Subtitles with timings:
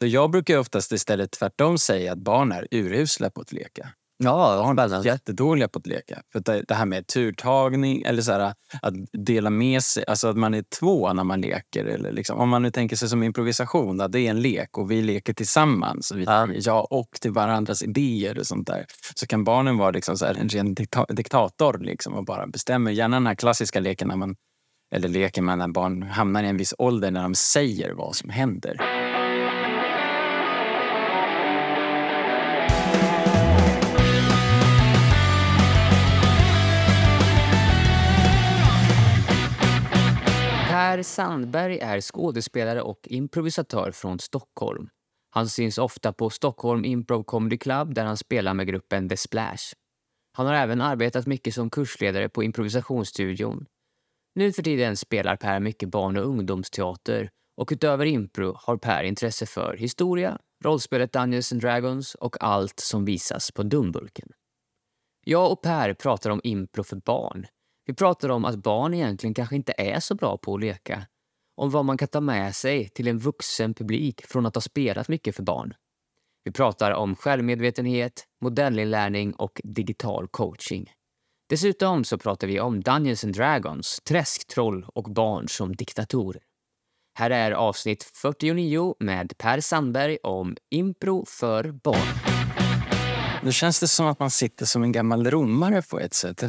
[0.00, 3.88] Så jag brukar oftast istället tvärtom säga att barn är urusla på att leka.
[4.22, 6.22] Ja, är jättedåliga på att leka.
[6.32, 10.54] För det, här med turtagning eller så här, att dela med sig, alltså att man
[10.54, 11.84] är två när man leker.
[11.84, 14.90] Eller liksom, om man nu tänker sig som improvisation, att det är en lek och
[14.90, 16.12] vi leker tillsammans.
[16.12, 16.48] Vi, Ja.
[16.52, 18.86] ja, och till varandras idéer och sånt där.
[19.14, 22.90] Så kan barnen vara liksom så här, en ren dikta, diktator liksom, och bara bestämmer.
[22.90, 24.36] Gärna den här klassiska leken när man
[24.94, 28.99] eller leken när barn hamnar i en viss ålder när de säger vad som händer.
[40.90, 44.88] Per Sandberg är skådespelare och improvisatör från Stockholm.
[45.30, 49.74] Han syns ofta på Stockholm Improv Comedy Club där han spelar med gruppen The Splash.
[50.32, 53.66] Han har även arbetat mycket som kursledare på improvisationsstudion.
[54.34, 59.46] Nu för tiden spelar Per mycket barn och ungdomsteater och utöver impro har Per intresse
[59.46, 64.28] för historia, rollspelet Dungeons and Dragons och allt som visas på dumburken.
[65.26, 67.46] Jag och Per pratar om impro för barn.
[67.86, 71.06] Vi pratar om att barn egentligen kanske inte är så bra på att leka.
[71.56, 75.08] Om vad man kan ta med sig till en vuxen publik från att ha spelat
[75.08, 75.74] mycket för barn.
[76.44, 80.90] Vi pratar om självmedvetenhet, modellinlärning och digital coaching.
[81.48, 86.42] Dessutom så pratar vi om Dungeons and Dragons, träsktroll och barn som diktatorer.
[87.18, 92.29] Här är avsnitt 49 med Per Sandberg om impro för barn.
[93.42, 96.42] Nu känns det som att man sitter som en gammal romare på ett sätt.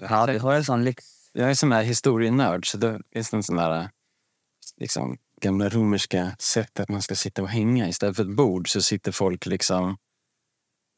[0.00, 1.04] Ja, vi har en sån lyx.
[1.32, 3.90] Jag är sån här historienörd, så det finns en sån där
[4.76, 7.88] liksom, gamla romerska sätt att man ska sitta och hänga.
[7.88, 9.96] Istället för ett bord så sitter folk liksom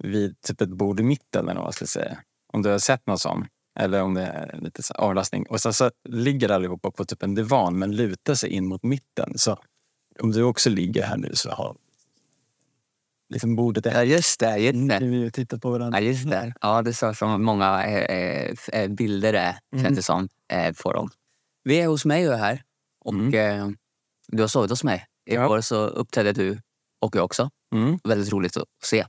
[0.04, 2.18] vid typ ett bord i mitten eller vad man ska säga.
[2.52, 3.46] Om du har sett något sånt.
[3.78, 5.46] Eller om det är lite så avlastning.
[5.46, 9.38] Och sen så ligger allihopa på typ en divan men lutar sig in mot mitten.
[9.38, 9.58] Så
[10.20, 11.76] om du också ligger här nu så har
[13.30, 14.56] liksom bordet Ja, just det.
[14.58, 14.98] Just det.
[15.06, 16.00] Vi tittar på varandra.
[16.00, 16.54] Ja, just det.
[16.60, 21.10] Ja, det är så många eh, eh, bilder är, känns det som, eh, på dem.
[21.64, 22.62] Vi är hos mig och är här.
[23.04, 23.34] Och Mm.
[23.60, 23.68] eh,
[24.28, 25.06] du har sovit hos mig.
[25.24, 25.44] Ja.
[25.44, 26.58] Igår så uppträdde du
[27.00, 27.50] och jag också.
[27.74, 27.98] Mm.
[28.04, 29.04] Väldigt roligt att se.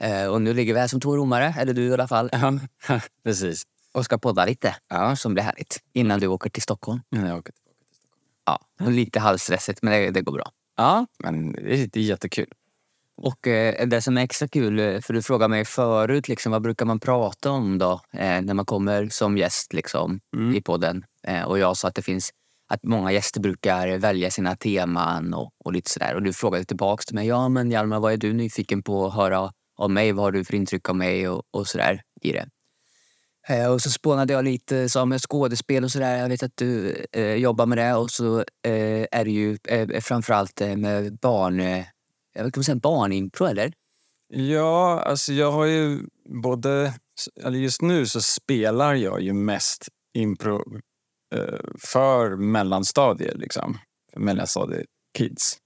[0.00, 2.58] Eh, och nu ligger vi här som två romare, eller du i alla fall, Ja,
[3.24, 3.62] precis.
[3.94, 4.76] och ska podda lite.
[4.88, 5.78] Ja, som blir härligt.
[5.92, 7.00] Innan du åker till Stockholm.
[7.08, 7.76] Ja, jag åker tillbaka.
[8.78, 10.50] Ja, lite halvstressigt, men det, det går bra.
[10.76, 12.46] Ja, men det är, det är jättekul.
[13.16, 16.62] Och eh, det som är extra kul, eh, för du frågade mig förut, liksom, vad
[16.62, 20.54] brukar man prata om då eh, när man kommer som gäst liksom, Mm.
[20.54, 21.04] i podden?
[21.26, 22.30] Eh, och jag sa att det finns
[22.68, 26.14] att många gäster brukar välja sina teman och, och lite sådär.
[26.14, 29.14] Och du frågade tillbaks till mig, ja men Hjalmar, vad är du nyfiken på att
[29.14, 30.12] höra av mig?
[30.12, 32.46] Vad har du för intryck av mig och, och sådär i det?
[33.48, 36.18] Eh, och så spånade jag lite som med skådespel och sådär.
[36.18, 40.00] Jag vet att du eh, jobbar med det och så eh, är det ju eh,
[40.00, 41.60] framförallt eh, med barn,
[42.36, 43.72] jag kan säga barnimpro eller?
[44.28, 46.00] Ja, alltså jag har ju
[46.42, 46.94] både...
[47.42, 49.88] Eller just nu så spelar jag ju mest
[50.18, 50.80] impro
[51.34, 53.78] eh, för mellanstadier, liksom.
[54.12, 55.58] För mellanstadiekids.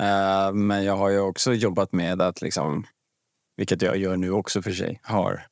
[0.00, 2.86] Eh, men jag har ju också jobbat med att, liksom,
[3.56, 5.46] vilket jag gör nu också för sig, har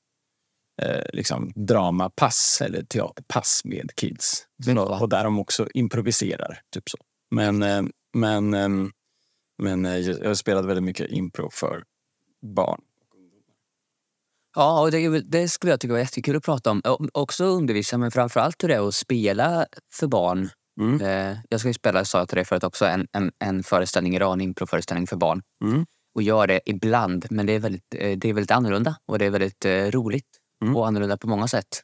[0.83, 4.47] eh, liksom dramapass eller teaterpass med kids.
[4.65, 6.99] Så, och där de också improviserar, typ så.
[7.31, 7.83] Men, eh,
[8.15, 8.69] men, eh,
[9.63, 11.85] men eh, jag spelat väldigt mycket impro för
[12.57, 12.81] barn.
[14.55, 17.09] Ja, och det, det skulle jag tycka var jättekul att prata om.
[17.15, 20.49] Också undervisa, men framförallt hur det är att spela för barn.
[20.81, 21.01] Mm.
[21.01, 24.17] Eh, jag ska ju spela, sa jag till dig förut också, en, en, en föreställning,
[24.17, 25.43] Iran impro-föreställning för barn.
[25.65, 25.87] Mm.
[26.15, 29.25] Och gör det ibland, men det är väldigt, eh, det är väldigt annorlunda och det
[29.25, 30.29] är väldigt roligt.
[30.65, 30.77] Mm.
[30.77, 31.83] Och annorlunda på många sätt.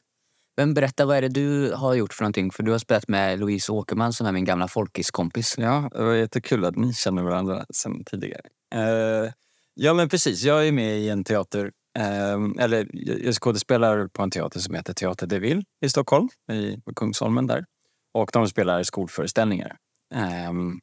[0.59, 2.51] Men berätta, vad är det du har gjort för någonting?
[2.51, 5.55] För du har spelat med Louise Åkerman som är min gamla folkiskompis.
[5.57, 8.41] Ja, det var jättekul att ni känner varandra sen tidigare.
[8.75, 9.31] Uh,
[9.73, 10.43] ja, men precis.
[10.43, 11.71] Jag är med i en teater, uh,
[12.59, 12.87] eller
[13.23, 17.47] jag skådespelar på en teater som heter Teater de Ville i Stockholm, i, på Kungsholmen
[17.47, 17.65] där.
[18.13, 19.77] Och de spelar skolföreställningar.
[20.13, 20.79] Ehm,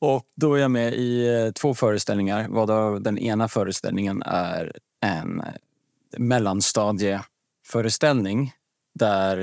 [0.00, 2.48] och då är jag med i eh, två föreställningar.
[2.48, 5.42] Varav den ena föreställningen är en
[6.18, 8.52] mellanstadieföreställning
[8.98, 9.38] där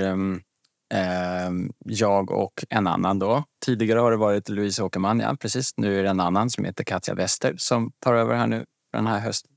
[0.94, 1.52] eh,
[1.86, 3.44] jag och en annan då.
[3.66, 5.72] Tidigare har det varit Louise Åkerman, ja precis.
[5.78, 9.08] Nu är det en annan som heter Katja Wester som tar över här nu den
[9.08, 9.52] här hösten.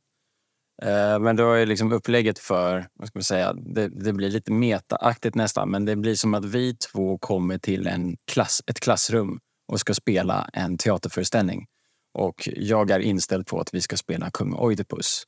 [0.83, 4.53] Eh, Men då är liksom upplägget för, vad ska man säga, det, det blir lite
[4.53, 9.39] metaaktigt nästan, men det blir som att vi två kommer till en klass, ett klassrum
[9.73, 11.67] och ska spela en teaterföreställning.
[12.15, 15.25] Och jag är inställd på att vi ska spela kung Oidipus.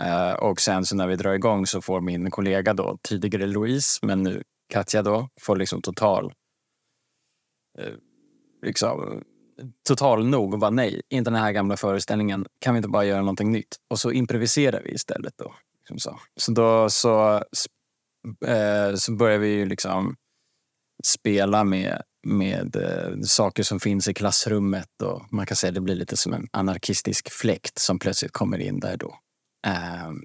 [0.00, 4.06] Eh, och sen så när vi drar igång så får min kollega då, tidigare Louise,
[4.06, 4.42] men nu
[4.72, 6.32] Katja då, får liksom total
[7.78, 7.94] eh,
[8.62, 9.22] liksom,
[9.88, 12.46] total nog och bara nej, inte den här gamla föreställningen.
[12.58, 13.76] Kan vi inte bara göra någonting nytt?
[13.90, 15.54] Och så improviserar vi istället då.
[15.78, 16.20] Liksom så.
[16.40, 17.34] så då så,
[18.46, 20.16] eh, så börjar vi ju liksom
[21.04, 22.76] spela med, med
[23.24, 27.30] saker som finns i klassrummet och man kan säga det blir lite som en anarkistisk
[27.30, 29.18] fläkt som plötsligt kommer in där då.
[29.66, 30.22] Ehm,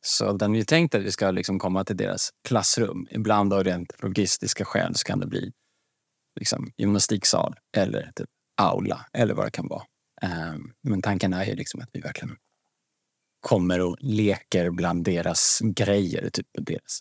[0.00, 3.06] så den är ju tänkt att vi ska liksom komma till deras klassrum.
[3.10, 5.52] Ibland av rent logistiska skäl så kan det bli
[6.40, 9.82] liksom, gymnastiksal eller typ aula eller vad det kan vara.
[10.22, 12.36] Ehm, men tanken är ju liksom att vi verkligen
[13.40, 16.30] kommer och leker bland deras grejer.
[16.30, 17.00] Typ deras.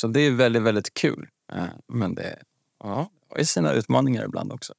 [0.00, 1.28] Så det är väldigt, väldigt kul.
[1.52, 2.42] Ehm, men det
[2.78, 4.74] ja, har sina utmaningar ibland också.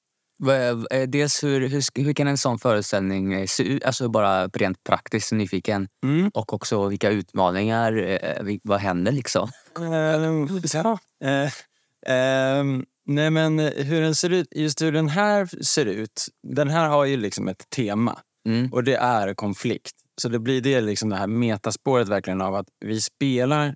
[1.07, 3.83] Dels hur, hur, hur kan en sån föreställning eh, se ut?
[3.83, 5.87] Alltså bara rent praktiskt nyfiken.
[6.03, 6.31] Mm.
[6.33, 9.49] Och också vilka utmaningar, eh, vad händer liksom?
[9.79, 10.97] Uh, ja.
[11.25, 16.25] Uh, um, Nej, men eh, hur den ser ut, just hur den här ser ut.
[16.47, 18.73] Den här har ju liksom ett tema mm.
[18.73, 19.91] och det är konflikt.
[20.21, 23.75] Så det blir det, liksom det här metaspåret verkligen av att vi spelar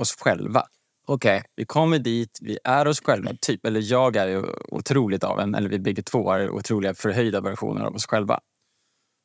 [0.00, 0.66] oss själva.
[1.06, 1.36] Okej.
[1.36, 1.48] Okay.
[1.56, 3.30] Vi kommer dit, vi är oss själva.
[3.40, 3.66] typ.
[3.66, 7.84] Eller jag är ju otroligt av en, eller vi bägge två är otroliga förhöjda versioner
[7.84, 8.40] av oss själva.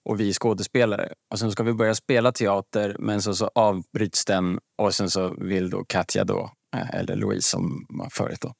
[0.09, 1.13] Och vi är skådespelare.
[1.31, 5.35] Och sen ska vi börja spela teater men så, så avbryts den och sen så
[5.37, 8.53] vill då Katja då, eh, eller Louise som var förut då,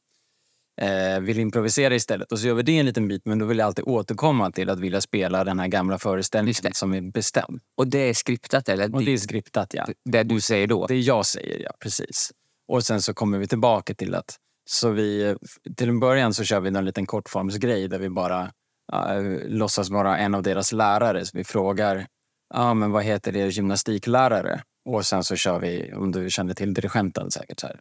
[0.86, 2.32] eh, vill improvisera istället.
[2.32, 4.70] Och så gör vi det en liten bit, men då vill jag alltid återkomma till
[4.70, 7.62] att vilja spela den här gamla föreställningen som är bestämd.
[7.78, 8.70] Och det är skriptat?
[8.70, 8.96] Eller?
[8.96, 9.88] Och det är skriptat, ja.
[10.06, 10.88] Det du säger då?
[10.88, 11.72] Det jag säger, ja.
[11.80, 12.32] Precis.
[12.68, 15.36] Och sen så kommer vi tillbaka till att så vi,
[15.76, 18.52] till en början så kör vi en liten kortformsgrej där vi bara
[18.94, 21.26] uh, låtsas vara en av deras lärare.
[21.26, 22.08] Så vi frågar,
[22.54, 24.62] ja men vad heter er gymnastiklärare?
[24.86, 27.80] Och sen så kör vi, om du känner till dirigenten säkert, så här,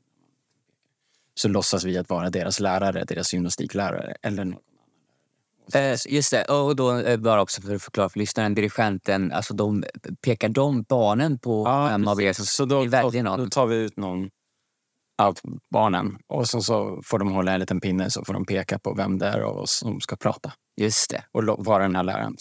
[1.34, 4.60] så låtsas vi att vara deras lärare, deras gymnastiklärare eller någon
[5.74, 9.54] Eh, just det, och då eh, bara också för att förklara för lyssnaren, dirigenten, alltså
[9.54, 9.84] de,
[10.20, 13.38] pekar de barnen på ja, vem av er som så då, någon?
[13.38, 14.30] Då tar vi ut någon
[15.18, 15.38] av
[15.72, 18.94] barnen och så, så får de hålla en liten pinne så får de peka på
[18.94, 20.52] vem det är av oss som ska prata.
[20.80, 21.24] Just det.
[21.32, 22.36] Och vara den här läraren.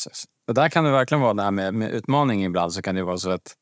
[0.47, 3.03] Och där kan det verkligen vara det här med, med utmaning ibland så kan det
[3.03, 3.55] vara så att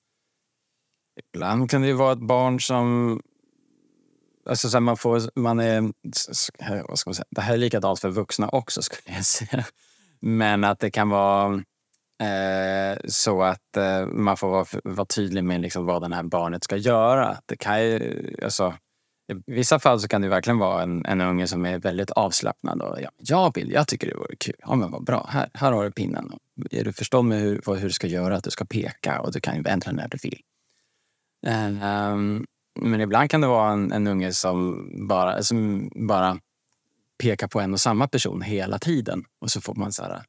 [1.33, 3.19] ibland kan det vara ett barn som
[4.45, 5.81] Alltså så man får, man är,
[6.87, 9.65] vad ska man säga, det här är likadant för vuxna också skulle jag säga.
[10.19, 11.53] Men att det kan vara
[12.23, 16.63] eh, så att eh, man får vara, vara tydlig med liksom vad det här barnet
[16.63, 17.37] ska göra.
[17.45, 18.73] Det kan ju, alltså,
[19.47, 22.81] i vissa fall så kan det verkligen vara en, en unge som är väldigt avslappnad.
[22.81, 24.55] Och, ja, jag vill, jag tycker det vore kul.
[24.59, 26.31] Ja men vad bra, här, här har du pinnen.
[26.71, 28.35] Är du förstådd med hur, hur du ska göra?
[28.35, 30.39] Att du ska peka och du kan ju ändra när du vill.
[31.45, 32.45] Um,
[32.79, 36.39] men ibland kan det vara en, en unge som bara, som bara
[37.23, 39.23] pekar på en och samma person hela tiden.
[39.41, 40.23] Och så får man så här,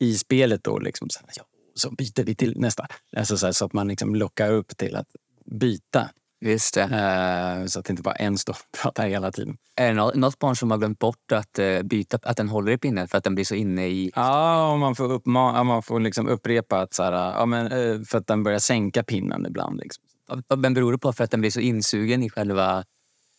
[0.00, 1.44] i spelet då liksom så, här, ja,
[1.74, 2.86] så byter vi till nästa.
[3.16, 5.08] Alltså så, här, så, att man liksom lockar upp till att
[5.44, 6.10] byta.
[6.40, 6.82] Just det.
[6.82, 9.56] Uh, så att det inte bara en står och pratar hela tiden.
[9.76, 12.78] Är det något barn som har glömt bort att uh, byta, att den håller i
[12.78, 14.10] pinnen för att den blir så inne i...
[14.14, 18.02] Ja, och man får, uppma- man får liksom upprepa att så här, ja, men, uh,
[18.02, 19.80] för att den börjar sänka pinnen ibland.
[19.80, 20.04] Liksom.
[20.48, 21.12] Vad beror det på?
[21.12, 22.84] För att den blir så insugen i själva...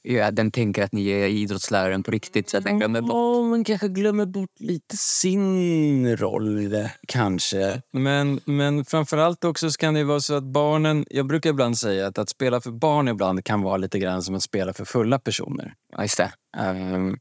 [0.09, 3.09] Ja, den tänker att ni är idrottsläraren på riktigt så att den glömmer bort...
[3.09, 6.93] Ja, man kanske glömmer bort lite sin roll i det.
[7.07, 7.81] Kanske.
[7.91, 11.05] Men, men framförallt också så kan det vara så att barnen...
[11.09, 14.35] Jag brukar ibland säga att att spela för barn ibland kan vara lite grann som
[14.35, 15.73] att spela för fulla personer.
[15.91, 16.31] Ja, just det.
[16.57, 17.19] Um,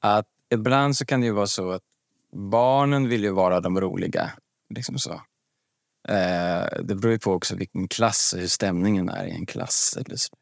[0.00, 1.82] att ibland så kan det ju vara så att
[2.50, 4.30] barnen vill ju vara de roliga.
[4.74, 5.12] Liksom så.
[6.08, 9.98] Eh, det beror ju på också vilken klass och hur stämningen är i en klass.
[10.00, 10.36] Eller så.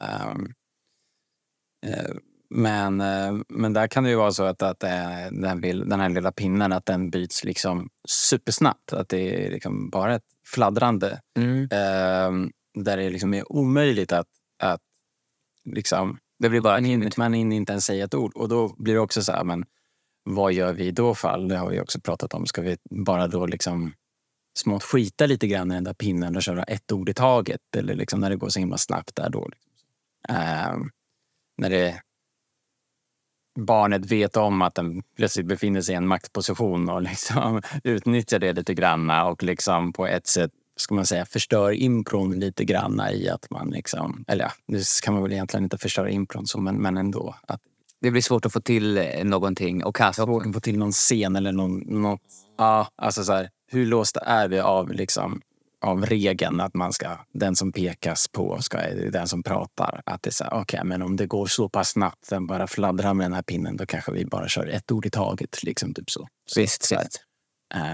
[0.00, 0.54] Um,
[2.50, 4.80] men, eh, men där kan det ju vara så att, att
[5.30, 8.92] den, vill, den här lilla pinnen att den byts liksom supersnabbt.
[8.92, 11.20] Att det är liksom bara ett fladdrande.
[11.36, 11.68] Mm.
[11.70, 14.28] Ehm, där det liksom är omöjligt att,
[14.62, 14.80] att
[15.64, 18.32] liksom, det blir bara man, hinner, man hinner inte ens säga ett ord.
[18.34, 19.64] Och då blir det också så här, men
[20.24, 21.48] vad gör vi i då fall?
[21.48, 22.46] Det har vi också pratat om.
[22.46, 23.92] Ska vi bara då liksom
[24.58, 27.60] smått skita lite grann i den där pinnen och köra ett ord i taget.
[27.76, 29.48] Eller liksom när det går så himla snabbt där då.
[30.30, 30.84] Uh,
[31.58, 32.00] när det,
[33.58, 38.52] barnet vet om att den plötsligt befinner sig i en maktposition och liksom utnyttjar det
[38.52, 43.28] lite granna och liksom på ett sätt ska man säga, förstör impron lite granna i
[43.28, 46.76] att man liksom, eller ja, det kan man väl egentligen inte förstöra impron så, men,
[46.76, 47.34] men ändå.
[47.48, 47.60] Att
[48.00, 50.92] det blir svårt att få till eh, någonting och kanske svårt att få till någon
[50.92, 52.20] scen eller någon, något,
[52.58, 55.40] ja, alltså så här, hur låsta är vi av liksom
[55.80, 58.78] av regeln att man ska, den som pekas på ska,
[59.12, 60.02] den som pratar.
[60.06, 62.46] Att det är så här, okej, okay, men om det går så pass snabbt, den
[62.46, 65.62] bara fladdrar med den här pinnen, då kanske vi bara kör ett ord i taget.
[65.62, 66.28] Liksom, typ så.
[66.56, 67.24] Visst, så visst.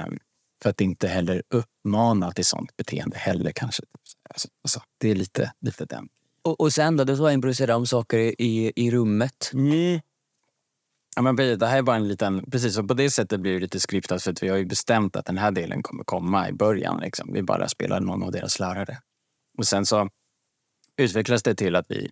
[0.07, 0.19] Um,
[0.62, 3.83] för att inte heller uppmana till sånt beteende heller kanske.
[4.31, 6.09] Alltså, alltså, det är lite, lite den.
[6.43, 9.50] Och, och sen då, du sa improvisera om saker i, i rummet.
[9.55, 10.00] Mm.
[11.16, 12.50] Ja, men det här är bara en liten...
[12.50, 15.16] Precis, och på det sättet blir det lite skriftat för att vi har ju bestämt
[15.16, 17.00] att den här delen kommer komma i början.
[17.00, 17.33] Liksom.
[17.33, 18.99] Vi bara spelar någon av deras lärare.
[19.59, 20.09] Och sen så
[20.97, 22.11] utvecklas det till att vi...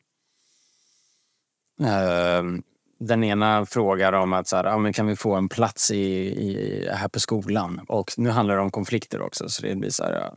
[1.81, 2.61] Uh,
[3.01, 6.05] den ena frågar om att så här, ja, men kan vi få en plats i,
[6.25, 7.81] i, här på skolan.
[7.89, 9.49] Och nu handlar det om konflikter också.
[9.49, 10.33] Så det blir så här,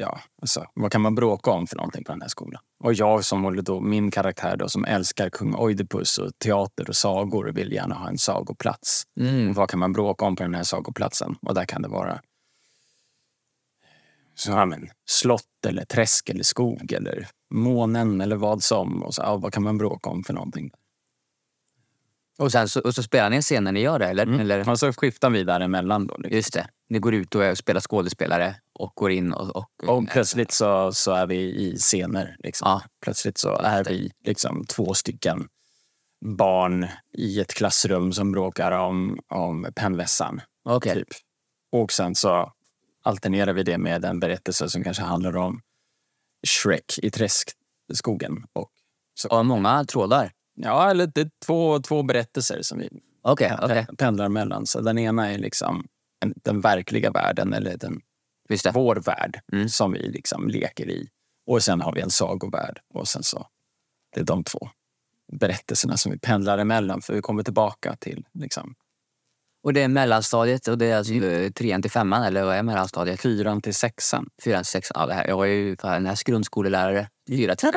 [0.00, 2.62] ja, alltså, vad kan man bråka om för någonting på den här skolan?
[2.80, 7.52] Och jag som då, min karaktär då, som älskar kung Oidipus och teater och sagor
[7.52, 9.02] vill gärna ha en sagoplats.
[9.20, 9.52] Mm.
[9.52, 11.36] Vad kan man bråka om på den här sagoplatsen?
[11.42, 12.20] Och där kan det vara
[14.34, 19.02] så, ja, men, slott eller träsk eller skog eller månen eller vad som.
[19.02, 20.70] Och så, ja, vad kan man bråka om för någonting?
[22.38, 24.06] Och, sen så, och så spelar ni en scen när ni gör det?
[24.06, 24.22] Eller?
[24.22, 24.40] Mm.
[24.40, 24.70] eller?
[24.70, 26.06] Och så skiftar vi däremellan.
[26.06, 26.36] Då, liksom.
[26.36, 26.68] Just det.
[26.88, 29.56] Ni går ut och spelar skådespelare och går in och...
[29.56, 32.36] Och, och plötsligt så, så är vi i scener.
[32.38, 32.68] Liksom.
[32.68, 32.82] Ja.
[33.02, 35.48] Plötsligt så är vi liksom två stycken
[36.24, 40.40] barn i ett klassrum som bråkar om, om pennvässan.
[40.64, 40.94] Okay.
[40.94, 41.08] Typ.
[41.72, 42.52] Och sen så
[43.02, 45.60] alternerar vi det med en berättelse som kanske handlar om
[46.46, 48.44] Shrek i träskskogen.
[48.52, 48.70] Och,
[49.14, 49.28] så.
[49.28, 50.32] och många trådar?
[50.54, 52.88] Ja, eller det är två, två berättelser som vi
[53.22, 53.84] okay, okay.
[53.98, 54.66] pendlar mellan.
[54.66, 55.86] Så den ena är liksom
[56.44, 58.00] den verkliga världen, eller den,
[58.72, 59.68] vår värld, mm.
[59.68, 61.08] som vi liksom leker i.
[61.46, 62.78] Och sen har vi en sagovärld.
[62.94, 63.46] Och sen så,
[64.14, 64.70] det är de två
[65.32, 68.74] berättelserna som vi pendlar emellan, för vi kommer tillbaka till liksom,
[69.66, 71.52] och det är mellanstadiet och det är alltså mm.
[71.52, 73.20] trean till femman eller vad är mellanstadiet?
[73.20, 74.28] Fyran till sexan.
[74.42, 74.96] Fyran till sexan.
[75.00, 77.08] Ja, det här, jag är ju här grundskolelärare.
[77.28, 77.68] Fyra till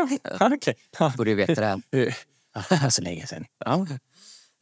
[0.53, 0.75] Okej.
[1.17, 2.89] Borde ju veta det här.
[2.89, 3.45] så länge sedan.
[3.65, 3.87] Ja.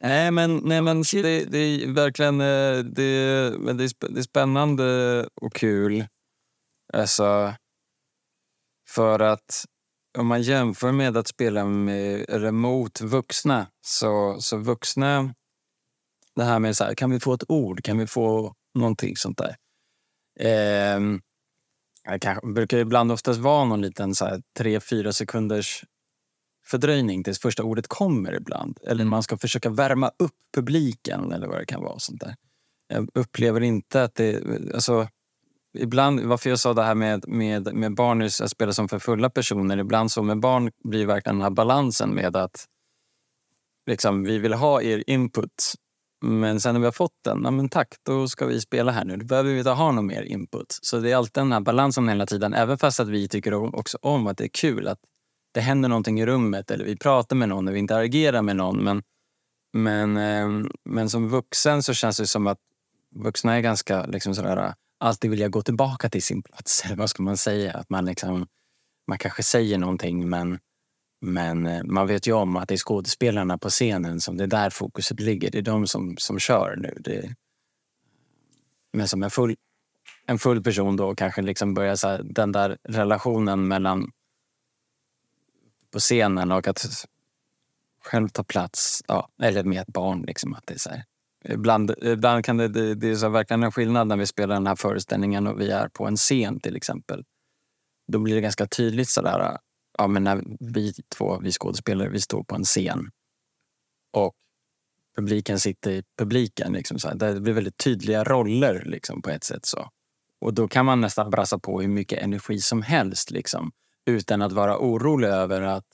[0.00, 3.84] Nej, men, nej, men det, det är verkligen eh, det, det,
[4.18, 6.06] är spännande och kul.
[6.92, 7.54] Alltså,
[8.88, 9.64] för att
[10.18, 15.34] om man jämför med att spela med, eller mot vuxna så, så vuxna
[16.34, 17.84] det här med så här, kan vi få ett ord?
[17.84, 19.56] Kan vi få någonting sånt där?
[20.40, 21.00] Eh,
[22.18, 25.84] det brukar ibland oftast vara någon liten så här, tre, fyra sekunders
[26.70, 28.78] fördröjning tills första ordet kommer ibland.
[28.86, 31.98] Eller man ska försöka värma upp publiken eller vad det kan vara.
[31.98, 32.34] sånt där.
[32.88, 34.42] Jag upplever inte att det...
[34.74, 35.08] Alltså,
[35.78, 39.30] ibland, varför jag sa det här med, med, med barn, att spela som för fulla
[39.30, 39.78] personer.
[39.78, 42.66] Ibland så med barn blir verkligen den här balansen med att
[43.86, 45.74] liksom, vi vill ha er input
[46.20, 49.04] men sen när vi har fått den, ja, men tack, då ska vi spela här
[49.04, 49.16] nu.
[49.16, 50.78] Då behöver vi inte ha någon mer input.
[50.82, 52.54] Så det är alltid den här balansen hela tiden.
[52.54, 54.98] Även fast att vi tycker också om att det är kul att
[55.52, 58.84] det händer någonting i rummet eller vi pratar med någon eller vi interagerar med någon.
[58.84, 59.02] Men,
[59.72, 62.58] men, eh, men som vuxen så känns det som att
[63.14, 66.82] vuxna är ganska liksom sådär, alltid vilja gå tillbaka till sin plats.
[66.86, 67.72] Eller vad ska man säga?
[67.72, 68.46] Att man, liksom,
[69.08, 70.58] man kanske säger någonting men
[71.20, 74.48] men eh, man vet ju om att det är skådespelarna på scenen som det är
[74.48, 75.50] där fokuset ligger.
[75.50, 76.96] Det är de som, som kör nu.
[77.00, 77.34] Det,
[78.92, 79.56] men som en full,
[80.26, 84.10] en full person då kanske liksom börjar så här, den där relationen mellan
[85.92, 86.86] på scenen och att
[88.04, 90.22] själv ta plats, ja, eller med ett barn.
[90.22, 91.04] Liksom, att det är så här.
[91.44, 94.66] Ibland, ibland kan det, det, det är så verkligen en skillnad när vi spelar den
[94.66, 97.24] här föreställningen och vi är på en scen till exempel.
[98.12, 99.58] Då blir det ganska tydligt sådär
[99.98, 103.10] ja, men när vi två, vi skådespelare, vi står på en scen
[104.12, 104.34] och
[105.16, 106.72] publiken sitter i publiken.
[106.72, 109.66] Liksom, så här, det blir väldigt tydliga roller liksom, på ett sätt.
[109.66, 109.90] så.
[110.40, 113.72] Och då kan man nästan brassa på hur mycket energi som helst liksom,
[114.08, 115.86] utan att vara orolig över att,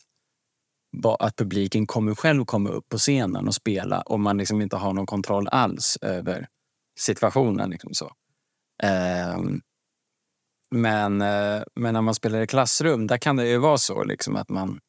[1.19, 4.93] att publiken kommer själv komma upp på scenen och spela och man liksom inte har
[4.93, 6.49] någon kontroll alls över
[6.99, 7.71] situationen.
[7.71, 8.11] Liksom så.
[9.37, 9.61] Um,
[10.71, 14.37] men, eh, men när man spelar i klassrum, där kan det ju vara så liksom
[14.37, 14.81] att man,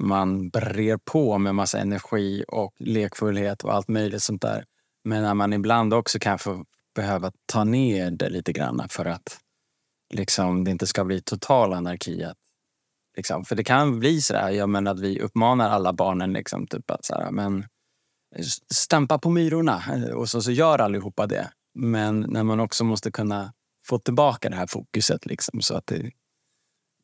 [0.00, 4.64] man brer på med massa energi och lekfullhet och allt möjligt sånt där.
[5.04, 9.38] Men när man ibland också kan få behöva ta ner det lite grann för att
[10.14, 12.24] liksom, det inte ska bli total anarki.
[12.24, 12.38] Att,
[13.16, 17.04] liksom, för det kan bli så där, att vi uppmanar alla barnen liksom, typ att
[17.04, 17.66] så här, men,
[18.74, 19.82] stampa på myrorna
[20.14, 21.50] och så, så gör allihopa det.
[21.74, 23.52] Men när man också måste kunna
[23.84, 26.10] få tillbaka det här fokuset liksom, så att det,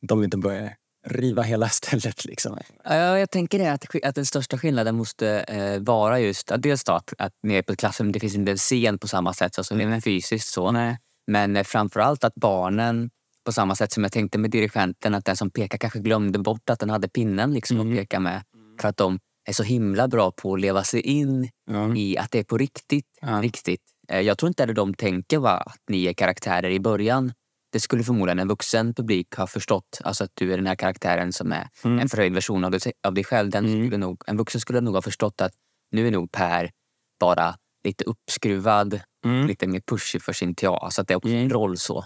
[0.01, 0.75] de inte börjar
[1.07, 2.25] riva hela stället.
[2.25, 2.57] Liksom.
[2.83, 6.89] Ja, jag tänker det, att, att den största skillnaden måste eh, vara just att dels
[6.89, 10.01] att, att nere på klassen det finns inte en scen på samma sätt, alltså mm.
[10.01, 10.71] fysiskt så.
[10.71, 10.97] Nej.
[11.27, 13.09] Men eh, framförallt att barnen
[13.45, 16.69] På samma sätt som jag tänkte med dirigenten att den som pekar kanske glömde bort
[16.69, 17.91] att den hade pinnen liksom Mm.
[17.91, 18.43] att peka med.
[18.81, 19.19] För att de
[19.49, 21.95] är så himla bra på att leva sig in Ja.
[21.95, 23.05] i att det är på riktigt.
[23.21, 23.41] Ja.
[23.41, 23.81] riktigt.
[24.09, 27.33] Eh, Jag tror inte att de tänker va, att ni är karaktärer i början.
[27.71, 29.99] Det skulle förmodligen en vuxen publik ha förstått.
[30.03, 31.99] Alltså att du är den här karaktären som är Mm.
[31.99, 33.49] en förhöjd version av dig, av dig själv.
[33.49, 33.85] Den Mm.
[33.85, 35.51] skulle nog, en vuxen skulle nog ha förstått att
[35.91, 36.71] nu är nog Per
[37.19, 39.47] bara lite uppskruvad, Mm.
[39.47, 40.85] lite mer pushig för sin teater.
[40.85, 42.05] Alltså att det är också en roll så.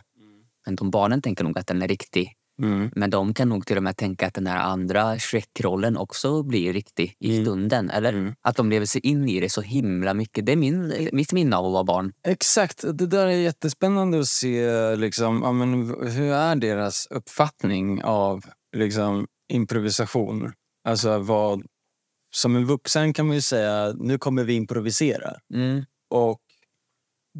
[0.67, 2.33] Men de barnen tänker nog att den är riktig.
[2.61, 2.91] Mm.
[2.95, 6.73] Men de kan nog till och med tänka att den här andra Shrek-rollen också blir
[6.73, 7.45] riktig i Mm.
[7.45, 7.89] stunden.
[7.89, 8.33] Eller Mm.
[8.41, 10.45] att de lever sig in i det så himla mycket.
[10.45, 12.13] Det är min, mitt minne av att vara barn.
[12.27, 14.95] Exakt, det där är jättespännande att se.
[14.95, 18.45] Liksom, ja, men, hur är deras uppfattning av
[18.77, 20.53] liksom, improvisation?
[20.87, 21.63] Alltså vad...
[22.31, 25.33] Som en vuxen kan man ju säga, nu kommer vi improvisera.
[25.53, 25.85] Mm.
[26.09, 26.39] Och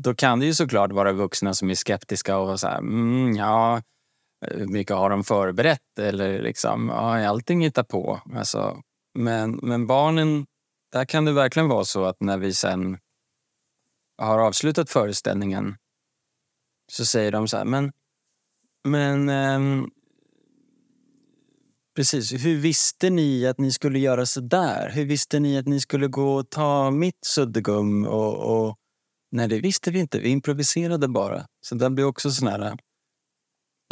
[0.04, 3.82] då kan det ju såklart vara vuxna som är skeptiska och så här, mm, ja,
[4.46, 6.00] eh, hur mycket har de förberett?
[6.00, 8.22] Eller liksom, ja, är allting hittar på.
[8.36, 8.82] Alltså,
[9.14, 10.46] men, men barnen,
[10.92, 12.98] där kan det verkligen vara så att när vi sen
[14.18, 15.76] har avslutat föreställningen
[16.92, 17.92] så säger de så här, men,
[18.84, 19.90] men ehm,
[21.96, 24.90] precis, hur visste ni att ni skulle göra så där?
[24.90, 28.06] Hur visste ni att ni skulle gå och ta mitt suddgum?
[28.06, 28.78] Och, och,
[29.32, 30.20] nej, det visste vi inte.
[30.20, 31.48] Vi improviserade bara.
[31.62, 32.78] Så det blir också sån här...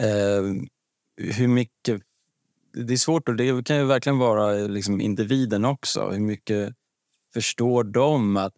[0.01, 0.43] Eh,
[1.17, 2.01] hur mycket...
[2.73, 6.09] Det är svårt och det kan ju verkligen vara liksom individen också.
[6.09, 6.73] Hur mycket
[7.33, 8.53] förstår de att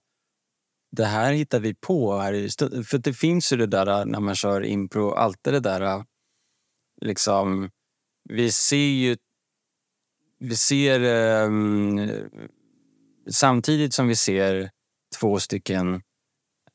[0.91, 2.50] det här hittar vi på här i
[2.84, 6.03] För det finns ju det där eh, när man kör impro, alltid det där eh,
[7.01, 7.69] liksom...
[8.29, 9.17] Vi ser ju...
[10.39, 11.00] Vi ser...
[11.01, 11.51] Eh,
[13.29, 14.69] samtidigt som vi ser
[15.19, 16.01] två stycken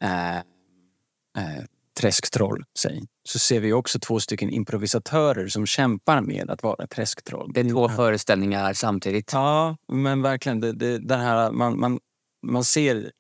[0.03, 1.65] eh, eh,
[2.01, 7.51] träsktroll, säg, så ser vi också två stycken improvisatörer som kämpar med att vara träsktroll.
[7.55, 9.33] Det är två föreställningar samtidigt.
[9.33, 10.61] Ja, men verkligen.
[10.61, 12.01] Det, det, den här, man, man,
[12.47, 13.13] man ser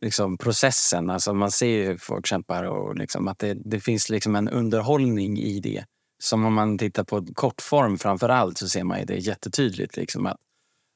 [0.00, 1.10] liksom processen.
[1.10, 5.38] Alltså man ser hur folk kämpar och liksom att det, det finns liksom en underhållning
[5.38, 5.84] i det.
[6.22, 9.96] Som om man tittar på kortform framför allt så ser man det jättetydligt.
[9.96, 10.36] Liksom att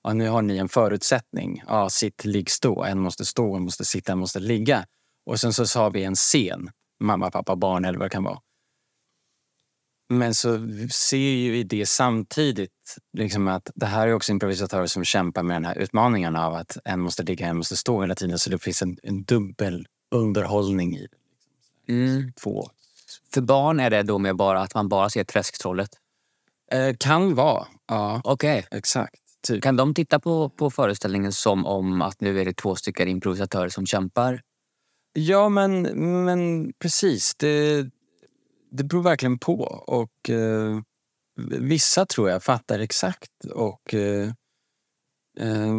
[0.03, 1.63] ja, nu har ni en förutsättning.
[1.67, 2.85] Ja, sitt, ligg, stå.
[2.85, 4.87] En måste stå, en måste sitta, en måste ligga.
[5.27, 6.71] Och sen så har vi en scen.
[7.01, 8.41] Mamma, pappa, barn eller vad det kan vara.
[10.09, 10.59] Men så
[10.91, 15.57] ser ju vi det samtidigt liksom att det här är också improvisatörer som kämpar med
[15.57, 18.39] den här utmaningen av att en måste ligga, en måste stå hela tiden.
[18.39, 21.93] Så det finns en, en dubbel underhållning i det.
[21.93, 22.33] Mm.
[22.33, 22.71] Två.
[23.35, 25.91] För barn är det då med bara att man bara ser träsktrollet.
[26.73, 28.21] Eh, kan vara, ja.
[28.25, 28.67] Okej.
[28.71, 29.28] Exakt.
[29.49, 29.63] Typ.
[29.63, 33.69] Kan de titta på, på föreställningen som om att nu är det två stycken improvisatörer
[33.69, 34.43] som kämpar?
[35.13, 35.83] Ja, men,
[36.25, 37.35] men precis.
[37.35, 37.83] Det,
[38.71, 39.63] det beror verkligen på.
[39.87, 40.81] Och eh,
[41.61, 43.45] Vissa tror jag fattar exakt.
[43.55, 44.29] Och eh,
[45.39, 45.75] eh,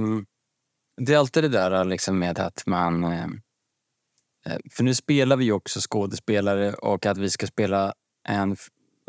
[0.97, 3.03] Det är alltid det där liksom med att man...
[3.03, 3.23] Eh,
[4.45, 7.93] eh för nu spelar vi ju också skådespelare och att vi ska spela
[8.27, 8.57] en...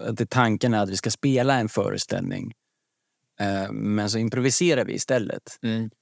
[0.02, 2.52] Att tanken är att vi ska spela en föreställning.
[3.40, 5.58] Eh, men så improviserar vi istället.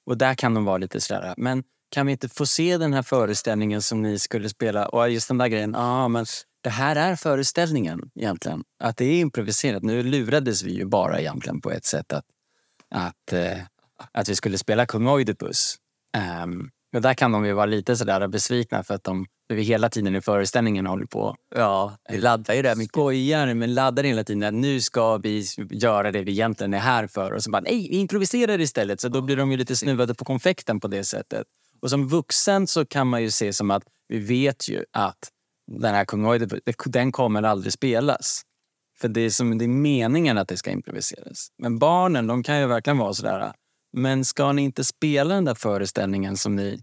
[0.06, 3.02] Och där kan de vara lite sådär, men kan vi inte få se den här
[3.02, 4.88] föreställningen som ni skulle spela?
[4.88, 6.26] Och just den där grejen, ja ah, men
[6.60, 8.64] det här är föreställningen egentligen.
[8.78, 9.82] Att det är improviserat.
[9.82, 12.24] Nu lurades vi ju bara egentligen på ett sätt att,
[12.90, 13.58] att, eh,
[14.12, 15.76] att vi skulle spela kung Oidipus.
[16.42, 19.62] Um, och där kan de ju vara lite sådär besvikna för att de för vi
[19.62, 22.92] hela tiden i föreställningen håller på Ja, vi laddar ju det mycket.
[22.92, 27.06] skojar men laddar hela tiden att nu ska vi göra det vi egentligen är här
[27.06, 27.32] för.
[27.32, 29.00] Och så bara, nej, vi improviserar istället.
[29.00, 31.46] Så då blir de ju lite snuvade på konfekten på det sättet.
[31.82, 35.18] Och som vuxen så kan man ju se som att vi vet ju att
[35.82, 36.48] den här kung
[36.86, 38.42] den kommer aldrig spelas.
[39.00, 41.48] För det är, som, det är meningen att det ska improviseras.
[41.58, 43.52] Men barnen, de kan ju verkligen vara sådär,
[43.92, 46.80] men ska ni inte spela den där föreställningen som ni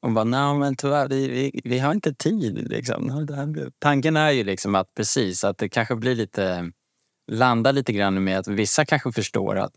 [0.00, 2.68] och bara, nej men tyvärr, vi, vi, vi har inte tid.
[2.68, 3.26] Liksom.
[3.78, 6.72] Tanken är ju liksom att precis, att det kanske blir lite,
[7.26, 9.72] landar lite grann med att vissa kanske förstår att,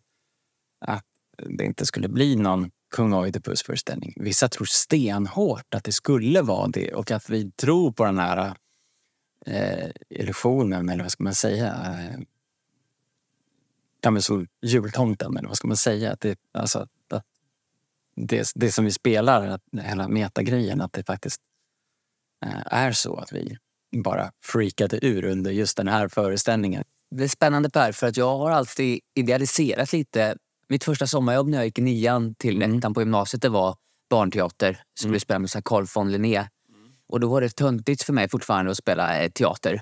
[0.85, 1.05] att
[1.37, 4.13] det inte skulle bli någon kung Oidipus-föreställning.
[4.15, 8.53] Vissa tror stenhårt att det skulle vara det och att vi tror på den här
[9.45, 11.67] eh, illusionen, eller vad ska man säga?
[11.67, 12.19] Eh,
[14.01, 16.11] ja, men så jultomten, eller vad ska man säga?
[16.11, 17.25] Att det, alltså, att
[18.27, 21.41] det, det som vi spelar, att, hela metagrejen, att det faktiskt
[22.45, 23.57] eh, är så att vi
[24.03, 26.83] bara freakade ur under just den här föreställningen.
[27.15, 30.35] Det är spännande Per, för att jag har alltid idealiserat lite.
[30.67, 33.75] Mitt första sommarjobb när jag gick i nian till ettan på gymnasiet det var
[34.09, 34.83] barnteater.
[34.93, 35.19] Skulle Mm.
[35.19, 36.47] spela med Carl von Linné.
[37.07, 39.81] Och då var det töntigt för mig fortfarande att spela eh, teater.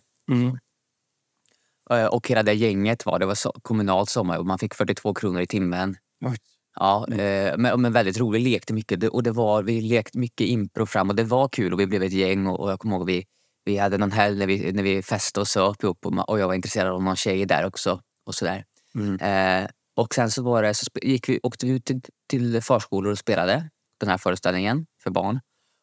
[1.92, 4.48] Eh, Och hela det gänget var, det var kommunalt sommarjobb.
[4.48, 5.98] Man fick 42 kronor i timmen.
[6.26, 6.38] Oj.
[6.80, 8.42] Ja, eh, men, men väldigt roligt.
[8.42, 9.04] Vi lekte mycket.
[9.04, 12.04] Och det var, vi lekte mycket impro fram och det var kul och vi blev
[12.04, 12.48] ett gäng.
[12.48, 13.26] Och, och jag kommer ihåg vi,
[13.66, 16.48] vi hade någon helg när vi, när vi festade och söp ihop och, och jag
[16.48, 18.02] var intresserad av någon tjej där också.
[18.26, 18.66] Och sådär.
[18.96, 19.20] Mm.
[19.64, 23.12] Eh, och sen så var det, så gick vi, åkte vi ut till, till förskolor
[23.12, 25.40] och spelade den här föreställningen för barn.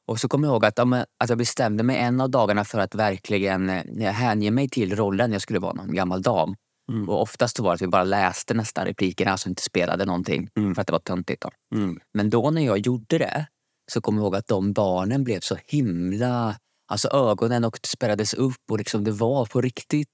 [0.06, 0.78] Och så kommer jag ihåg att,
[1.18, 5.32] att jag bestämde mig en av dagarna för att verkligen eh, hänge mig till rollen.
[5.32, 6.54] Jag skulle vara någon gammal dam.
[6.92, 7.08] Mm.
[7.08, 10.48] Och oftast var det att vi bara läste nästan replikerna, alltså inte spelade någonting.
[10.56, 10.74] Mm.
[10.74, 11.44] För att det var töntigt.
[11.74, 12.00] Mm.
[12.14, 13.46] Men då när jag gjorde det
[13.92, 16.56] så kommer jag ihåg att de barnen blev så himla...
[16.88, 20.08] Alltså ögonen och spärrades upp och liksom det var på riktigt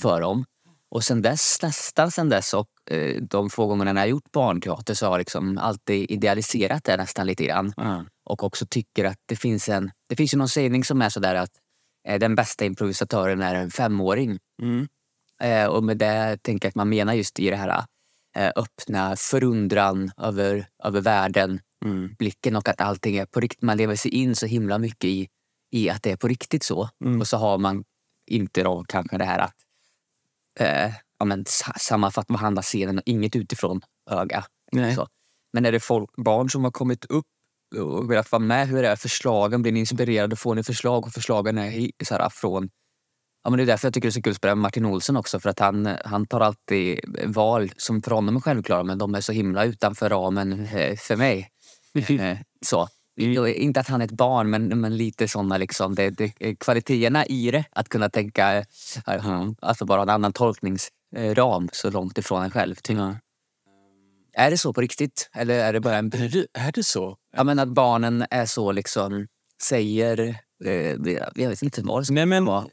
[0.00, 0.44] för dem.
[0.90, 5.06] Och sen dess, nästan sen dess och eh, de få gångerna jag gjort barnteater så
[5.06, 7.72] har jag liksom alltid idealiserat det nästan lite grann.
[8.24, 9.90] Och också tycker att det finns en...
[10.08, 11.50] Det finns ju någon sägning som är sådär att
[12.08, 14.38] eh, den bästa improvisatören är en femåring.
[15.42, 17.84] Eh, och med det tänker jag att man menar just i det här
[18.36, 22.14] eh, öppna förundran över, över världen, Mm.
[22.18, 23.62] blicken och att allting är på riktigt.
[23.62, 25.28] Man lever sig in så himla mycket i,
[25.70, 26.88] i att det är på riktigt så.
[27.04, 27.20] Mm.
[27.20, 27.84] Och så har man
[28.26, 29.54] inte då kanske det här att
[30.60, 34.44] eh, ja, men, sa- sammanfatta, behandla scenen och inget utifrån öga.
[35.52, 37.26] Men är det folk, barn som har kommit upp
[37.76, 38.68] och velat vara med?
[38.68, 39.62] Hur är förslagen?
[39.62, 40.36] Blir ni inspirerade?
[40.36, 41.06] Får ni förslag?
[41.06, 42.70] Och förslagen är så här, från...
[43.44, 44.84] Ja, men det är därför jag tycker det är så kul att spela med Martin
[44.84, 45.40] Olsson också.
[45.40, 49.20] För att han, han tar alltid val som för honom är självklara men de är
[49.20, 51.48] så himla utanför ramen eh, för mig.
[51.94, 52.88] Eh, så.
[53.16, 57.50] Inte att han är ett barn men, men lite såna liksom, det, det, kvaliteterna i
[57.50, 57.64] det.
[57.70, 62.76] Att kunna tänka, eh, alltså bara en annan tolkningsram så långt ifrån en själv.
[62.88, 63.16] Ja.
[64.34, 65.30] Är det så på riktigt?
[65.32, 66.06] Eller är det bara en...
[66.06, 67.16] Är, det, är det så?
[67.36, 69.26] Ja, men att barnen är så liksom,
[69.62, 70.36] säger...
[70.64, 70.96] Eh,
[71.34, 72.66] jag vet inte vad det ska Nej, men, vara.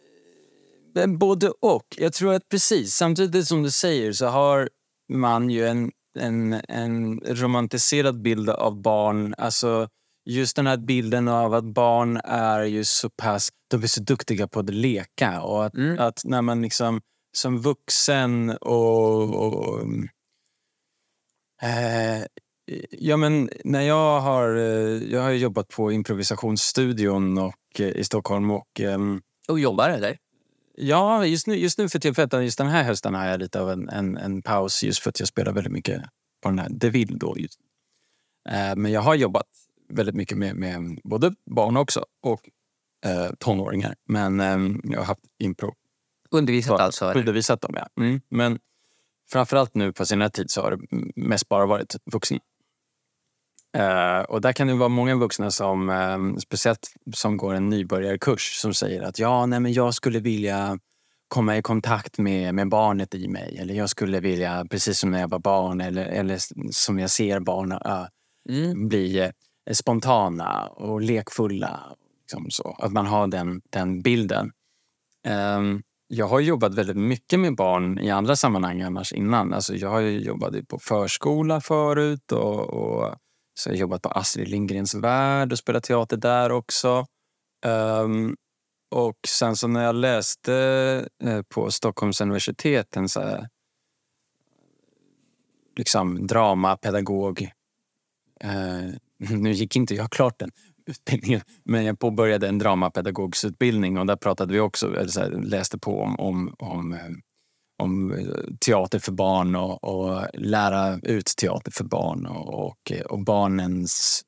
[1.07, 1.85] Både och.
[1.97, 4.69] Jag tror att precis, samtidigt som du säger så har
[5.13, 9.35] man ju en, en, en romantiserad bild av barn.
[9.37, 9.89] Alltså
[10.25, 14.47] just den här bilden av att barn är ju så pass, de är så duktiga
[14.47, 15.99] på att leka och att, Mm.
[15.99, 19.81] att när man liksom som vuxen och, och
[21.61, 22.23] eh,
[22.91, 28.51] Ja, men när jag har, eh, jag har jobbat på improvisationsstudion och, eh, i Stockholm
[28.51, 30.17] och ehm, Och jobbar eller?
[30.81, 33.71] Ja, just nu, just nu för tillfället, just den här hösten har jag lite av
[33.71, 36.01] en, en, en paus just för att jag spelar väldigt mycket
[36.41, 37.37] på den här DeVille då.
[37.37, 37.59] Just.
[38.49, 39.47] Eh, men jag har jobbat
[39.89, 42.49] väldigt mycket med, med både barn också och
[43.05, 43.95] eh, tonåringar.
[44.05, 45.73] Men eh, jag har haft impro
[46.31, 47.13] Undervisat Ja, alltså?
[47.13, 47.73] undervisat dem.
[47.75, 48.03] Ja.
[48.03, 48.21] Mm.
[48.29, 48.59] Men
[49.31, 50.79] framförallt nu på senare tid så har det
[51.15, 52.39] mest bara varit vuxna.
[53.77, 58.53] Eh, och där kan det vara många vuxna som, eh, speciellt som går en nybörjarkurs,
[58.53, 60.79] som säger att ja, nej, men jag skulle vilja
[61.27, 63.57] komma i kontakt med, med barnet i mig.
[63.61, 66.37] Eller jag skulle vilja, precis som när jag var barn eller, eller
[66.71, 68.05] som jag ser barn eh,
[68.49, 68.87] Mm.
[68.87, 69.29] bli eh,
[69.73, 71.95] spontana och lekfulla.
[72.21, 72.75] Liksom så.
[72.79, 74.51] Att man har den, den bilden.
[75.25, 79.53] Ehm, jag har jobbat väldigt mycket med barn i andra sammanhang annars innan.
[79.53, 83.15] Alltså jag har jobbat på förskola förut och, och
[83.59, 87.05] så har jag jobbat på Astrid Lindgrens Värld och spelat teater där också.
[87.65, 88.35] Um,
[88.91, 90.53] och sen så när jag läste
[91.23, 93.49] eh, på Stockholms universitet en så här,
[95.75, 97.51] liksom dramapedagog
[98.43, 100.51] Uh, nu gick inte jag klart den
[100.89, 105.77] utbildningen, men jag påbörjade en dramapedagogsutbildning och där pratade vi också, eller så här, läste
[105.77, 106.99] på om, om, om, eh,
[107.79, 113.19] om eh, teater för barn och, och lära ut teater för barn och, och, och
[113.19, 114.25] barnens...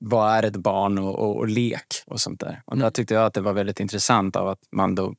[0.00, 2.62] Vad är ett barn och, och, och lek och sånt där.
[2.64, 5.14] Och där tyckte jag att det var väldigt intressant av att man då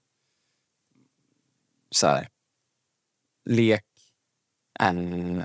[1.91, 2.27] så här,
[3.49, 3.85] lek
[4.79, 4.95] är,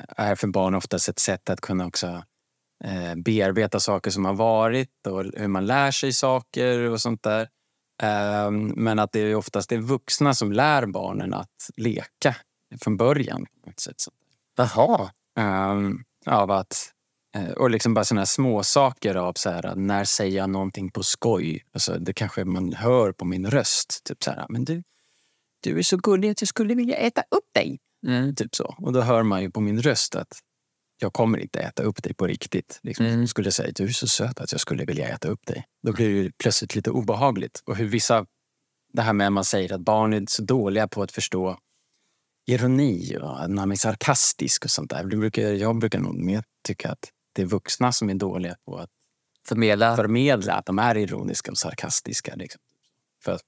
[0.09, 2.25] är för barn oftast ett sätt att kunna också
[2.85, 7.49] eh, bearbeta saker som har varit och hur man lär sig saker och sånt där.
[8.03, 12.37] Eh, men att det är oftast det vuxna som lär barnen att leka
[12.81, 13.47] från början.
[14.57, 15.11] Jaha.
[15.39, 15.81] Eh,
[16.27, 16.93] av att,
[17.37, 20.91] eh, och liksom bara såna här små saker av så här, när säger jag någonting
[20.91, 21.65] på skoj?
[21.73, 24.05] Alltså, det kanske man hör på min röst.
[24.05, 24.83] Typ så här, men du,
[25.61, 27.79] du är så gullig att jag skulle vilja äta upp dig.
[28.07, 28.35] Mm.
[28.35, 28.75] Typ så.
[28.79, 30.41] Och då hör man ju på min röst att
[31.05, 32.81] jag kommer inte äta upp dig på riktigt.
[32.83, 33.07] Liksom.
[33.07, 33.21] Mm.
[33.21, 35.65] Jag skulle säga du är så söt att jag skulle vilja äta upp dig.
[35.83, 37.63] Då blir det plötsligt lite obehagligt.
[37.67, 38.27] Och hur vissa,
[38.93, 41.59] det här med att man säger att barn är så dåliga på att förstå
[42.47, 45.05] ironi och när man är sarkastisk och sånt där.
[45.05, 48.77] Det brukar, jag brukar nog mer tycka att det är vuxna som är dåliga på
[48.79, 48.91] att
[49.49, 49.97] Förmedla.
[49.97, 52.35] förmedla att de är ironiska och sarkastiska.
[52.35, 52.61] Liksom.
[53.25, 53.43] För att,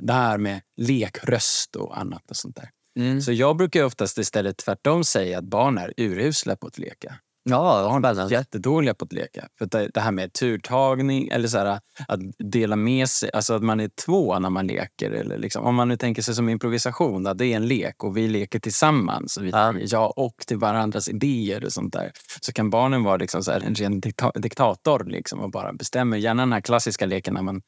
[0.00, 2.70] Det här med lekröst och annat och sånt där.
[2.98, 3.20] Mm.
[3.20, 7.14] Så jag brukar oftast istället tvärtom säga att barn är urusla på att leka.
[7.50, 8.34] Ja, spännande.
[8.34, 9.48] jättedåliga på att leka.
[9.58, 13.80] För det, här med turtagning eller så här, att dela med sig, alltså att man
[13.80, 15.10] är två när man leker.
[15.10, 18.16] Eller liksom, om man nu tänker sig som improvisation, att det är en lek och
[18.16, 19.38] vi leker tillsammans.
[19.38, 19.74] Vi Ja.
[19.78, 22.12] ja och till varandras idéer och sånt där.
[22.40, 26.16] Så kan barnen vara liksom så här, en ren dikta, diktator liksom, och bara bestämmer.
[26.16, 27.62] Gärna den här klassiska leken när man,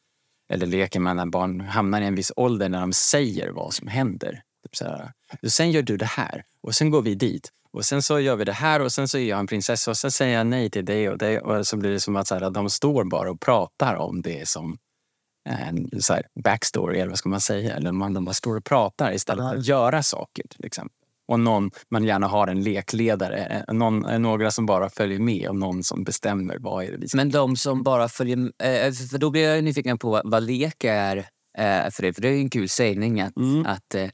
[0.53, 3.89] eller leken med när barn hamnar i en viss ålder när de säger vad som
[3.89, 4.43] händer.
[4.63, 5.13] Typ så här,
[5.49, 7.51] sen gör du det här och sen går vi dit.
[7.73, 9.97] Och sen så gör vi det här och sen så är jag en prinsessa och
[9.97, 11.41] sen säger jag nej till det och det.
[11.41, 14.49] Och så blir det som att så här, de står bara och pratar om det
[14.49, 14.79] som
[15.49, 17.77] en så här, backstory eller vad ska man säga.
[17.77, 20.95] Eller man, de bara står och pratar istället för att göra saker till exempel.
[21.29, 25.49] Och någon, man gärna har en lekledare, eh, någon, eh, några som bara följer med
[25.49, 28.39] och någon som bestämmer vad är det vi ska Men de som bara följer...
[28.39, 31.17] Eh, för då blir jag nyfiken på vad lek är
[31.59, 32.13] eh, för det.
[32.13, 33.67] För det är ju en kul sägning att, Mm.
[33.67, 34.09] att eh,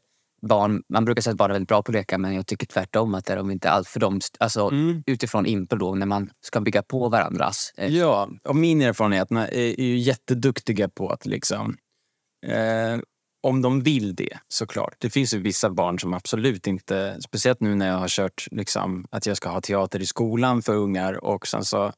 [0.47, 0.83] barn...
[0.89, 3.15] Man brukar säga att barn är väldigt bra på att leka men jag tycker tvärtom
[3.15, 4.21] att det är de inte alls för dem.
[4.41, 5.03] Alltså Mm.
[5.07, 7.73] utifrån impro då när man ska bygga på varandras.
[7.77, 11.77] Eh, Ja, och min erfarenhet är, är ju jätteduktiga på att liksom...
[12.47, 12.99] Eh,
[13.43, 14.95] om de vill det, såklart.
[14.99, 17.19] Det finns ju vissa barn som absolut inte...
[17.29, 20.75] Speciellt nu när jag har kört liksom, att jag ska ha teater i skolan för
[20.75, 21.93] ungar och sen så...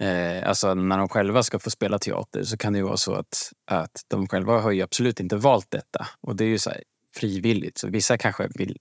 [0.00, 3.14] Eh, alltså när de själva ska få spela teater så kan det ju vara så
[3.14, 6.06] att, att de själva har ju absolut inte valt detta.
[6.20, 6.82] Och det är ju så här,
[7.14, 7.78] frivilligt.
[7.78, 8.76] Så vissa kanske vill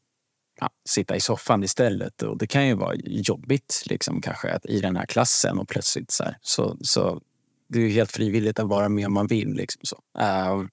[0.60, 2.22] ja, sitta i soffan istället.
[2.22, 6.12] Och det kan ju vara jobbigt liksom, kanske att i den här klassen och plötsligt
[6.12, 6.38] så här.
[6.42, 7.22] Så, så
[7.68, 9.54] det är ju helt frivilligt att vara med om man vill.
[9.54, 9.96] Liksom, så.
[10.20, 10.68] Uh,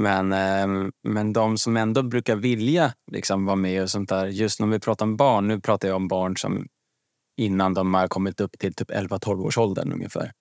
[0.00, 4.26] men, ehm, men de som ändå brukar vilja liksom, vara med och sånt där.
[4.26, 6.66] Just när vi pratar om barn, nu pratar jag om barn som
[7.36, 10.32] innan de har kommit upp till typ 11-12 års åldern ungefär.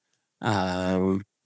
[0.45, 0.99] Äh,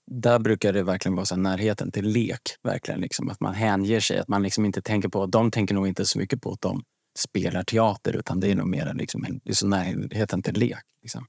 [0.09, 2.41] där brukar det verkligen vara så här, närheten till lek.
[2.63, 4.19] Verkligen, liksom, att man hänger sig.
[4.19, 6.83] Att man liksom inte tänker på, de tänker nog inte så mycket på att de
[7.17, 10.83] spelar teater utan det är nog mer liksom, det är så närheten till lek.
[11.01, 11.25] Liksom.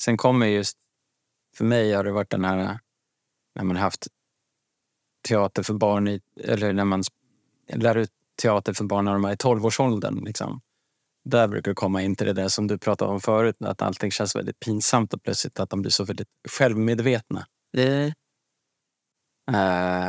[0.00, 0.76] Sen kommer just,
[1.56, 2.78] för mig har det varit den här
[3.54, 4.06] när man har haft
[5.28, 7.02] teater för barn, i, eller när man
[7.74, 8.10] lär ut
[8.42, 10.24] teater för barn när de är i 12-årsåldern.
[10.24, 10.60] Liksom.
[11.24, 14.10] Där brukar det komma in till det där som du pratade om förut, att allting
[14.10, 17.46] känns väldigt pinsamt och plötsligt att de blir så väldigt självmedvetna.
[17.78, 18.12] Eh,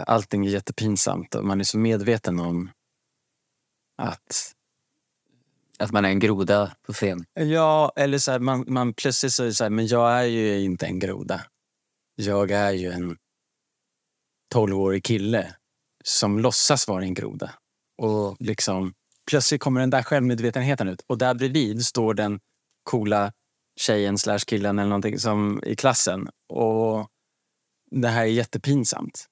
[0.08, 2.72] allting är jättepinsamt och man är så medveten om
[3.98, 4.56] att
[5.80, 7.26] att man är en groda på scen.
[7.34, 10.24] Ja, eller så här, man, man plötsligt så är det så här, men jag är
[10.24, 11.42] ju inte en groda.
[12.16, 13.18] Jag är ju en
[14.52, 15.56] tolvårig kille
[16.04, 17.52] som låtsas vara en groda.
[17.98, 18.94] Och liksom,
[19.30, 21.02] plötsligt kommer den där självmedvetenheten ut.
[21.08, 22.40] Och där bredvid står den
[22.84, 23.34] coola
[23.80, 26.30] tjejen slash killen eller någonting som, i klassen.
[26.54, 27.08] Och
[27.92, 29.26] det här är jättepinsamt.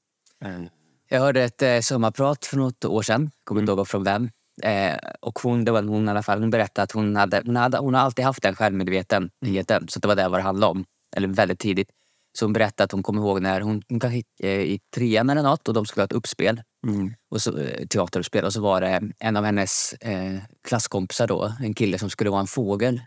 [0.45, 0.61] Eh,
[1.09, 4.29] Jag hörde ett eh, sommarprat för något år sedan, kommer inte ihåg från vem.
[4.63, 7.55] Eh, och hon, det var hon i alla fall, hon berättade att hon, hade, hon,
[7.55, 9.87] hade, hon har alltid haft den självmedvetenheten.
[9.87, 10.85] Så det var det vad det handlade om.
[11.15, 11.89] Eller väldigt tidigt.
[12.37, 15.29] Så hon berättade att hon kommer ihåg när hon, hon kanske gick eh, i trean
[15.29, 16.61] eller något och de skulle ha ett uppspel.
[16.87, 17.13] Mm.
[17.31, 18.45] Och så, eh, teateruppspel.
[18.45, 22.41] Och så var det en av hennes eh, klasskompisar då, en kille som skulle vara
[22.41, 23.01] en fågel.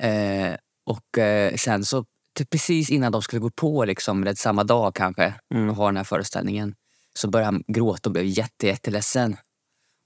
[0.00, 0.54] Eh,
[0.86, 2.04] och eh, sen så,
[2.50, 5.70] precis innan de skulle gå på, liksom, eller samma dag kanske, Mm.
[5.70, 6.74] och ha den här föreställningen,
[7.14, 9.36] så började han gråta och blev jätte, jätteledsen.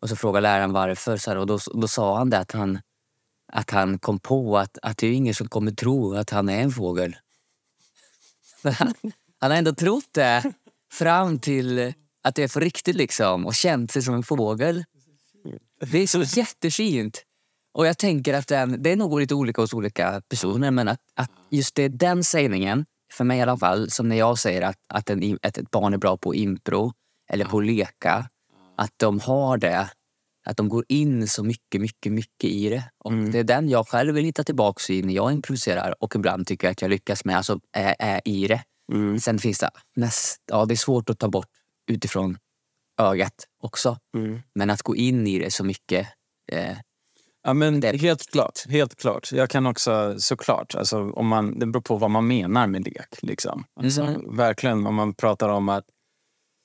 [0.00, 1.16] Och så frågade läraren varför.
[1.16, 2.78] Så här, och då, då sa han det att han,
[3.52, 6.60] att han kom på att, att det är ingen som kommer tro att han är
[6.62, 7.16] en fågel.
[8.78, 8.94] Han,
[9.40, 10.52] han har ändå trott det
[10.92, 14.84] fram till att det är för riktigt liksom och känt sig som en fågel.
[15.80, 17.24] Det är så jättefint.
[17.78, 21.00] Och jag tänker att den, det är nog lite olika hos olika personer men att,
[21.14, 24.78] att just det, den sägningen, för mig i alla fall, som när jag säger att,
[24.88, 26.92] att, en, att ett barn är bra på impro
[27.30, 28.28] eller på att leka,
[28.76, 29.90] att de har det.
[30.46, 32.84] Att de går in så mycket, mycket, mycket i det.
[32.98, 33.30] Och Mm.
[33.30, 36.66] Det är den jag själv vill hitta tillbaka i när jag improviserar och ibland tycker
[36.66, 38.62] jag att jag lyckas med, alltså är, är i det.
[38.92, 39.20] Mm.
[39.20, 41.50] Sen finns det, näst, ja, det är svårt att ta bort
[41.86, 42.38] utifrån
[43.00, 43.98] ögat också.
[44.16, 44.40] Mm.
[44.54, 46.08] Men att gå in i det så mycket.
[46.52, 46.76] Eh,
[47.42, 48.64] Ja, men Det- helt klart.
[48.68, 49.32] Helt klart.
[49.32, 53.22] Jag kan också såklart, alltså, om man, det beror på vad man menar med lek.
[53.22, 53.64] Liksom.
[53.80, 54.36] Alltså, Mm.
[54.36, 55.84] Verkligen, om man pratar om att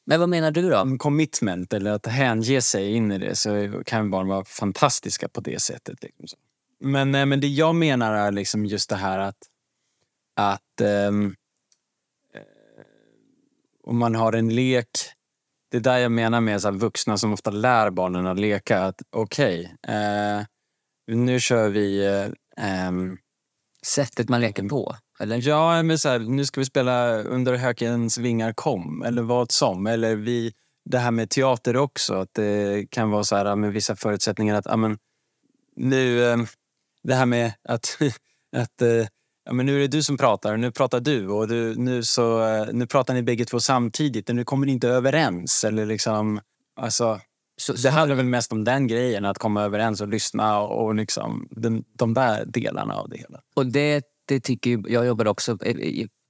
[0.06, 0.80] men vad menar du då?
[0.82, 5.42] om commitment eller att hänge sig in i det så kan barn vara fantastiska på
[5.42, 6.04] det sättet.
[6.04, 6.40] Liksom.
[6.80, 9.38] Men, eh, men det jag menar är liksom just det här att,
[10.36, 11.12] att eh,
[13.84, 14.88] om man har en lek
[15.72, 18.80] det är där jag menar med så vuxna som ofta lär barnen att leka.
[18.86, 20.42] att Okej, eh,
[21.08, 22.06] nu kör vi...
[22.06, 23.18] Eh, ehm,
[23.86, 24.96] Sättet man leker på?
[25.20, 25.48] Eller?
[25.48, 29.88] Ja, men så här, nu ska vi spela Under hökens vingar kom, eller vad som.
[29.88, 30.54] Eller vi,
[30.86, 34.68] det här med teater också, att det kan vara så här med vissa förutsättningar att
[34.68, 34.98] amen,
[35.76, 36.38] nu, eh,
[37.04, 37.98] det här med att,
[38.56, 39.08] att eh,
[39.46, 42.48] ja, men nu är det du som pratar, nu pratar du och du, nu, så,
[42.48, 45.64] eh, nu pratar ni bägge två samtidigt och nu kommer ni inte överens.
[45.64, 46.40] Eller liksom,
[46.76, 47.20] alltså,
[47.58, 50.96] så, det handlar väl mest om den grejen, att komma överens och lyssna och, och
[50.96, 53.40] liksom, den, de där delarna av det hela.
[53.56, 55.58] Och det, det tycker ju, jag jobbade också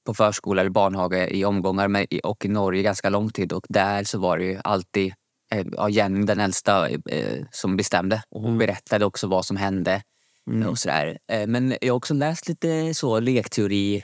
[0.05, 4.03] på förskola eller barnhage i omgångar med, och i Norge ganska lång tid och där
[4.03, 5.13] så var det ju alltid
[5.53, 8.23] eh, ja, Jenny, den äldsta, eh, som bestämde.
[8.29, 8.57] Och hon Mm.
[8.59, 10.01] berättade också vad som hände.
[10.69, 11.17] och sådär.
[11.31, 14.03] Eh, Men jag har också läst lite så lekteori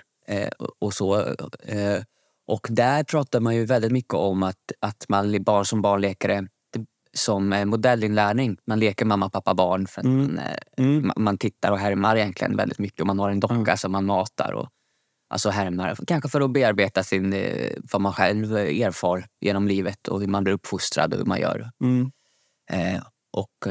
[0.80, 1.36] och- så.
[2.48, 6.48] Och där pratar man ju väldigt mycket om att, att man barn som barnlekare
[7.18, 8.58] som eh, modellinlärning.
[8.68, 9.88] Man leker mamma, pappa, barn.
[9.88, 10.18] För att Mm.
[10.22, 11.06] man, eh, Mm.
[11.12, 13.02] ma- man tittar och härmar egentligen väldigt mycket.
[13.02, 14.54] Och man har en docka som man matar.
[14.54, 14.70] Och,
[15.30, 20.20] alltså härmar, kanske för att bearbeta sin, eh, vad man själv erfar genom livet och
[20.20, 21.72] hur man blir uppfostrad och hur man gör.
[21.84, 22.12] Mm.
[22.72, 23.68] Eh, och,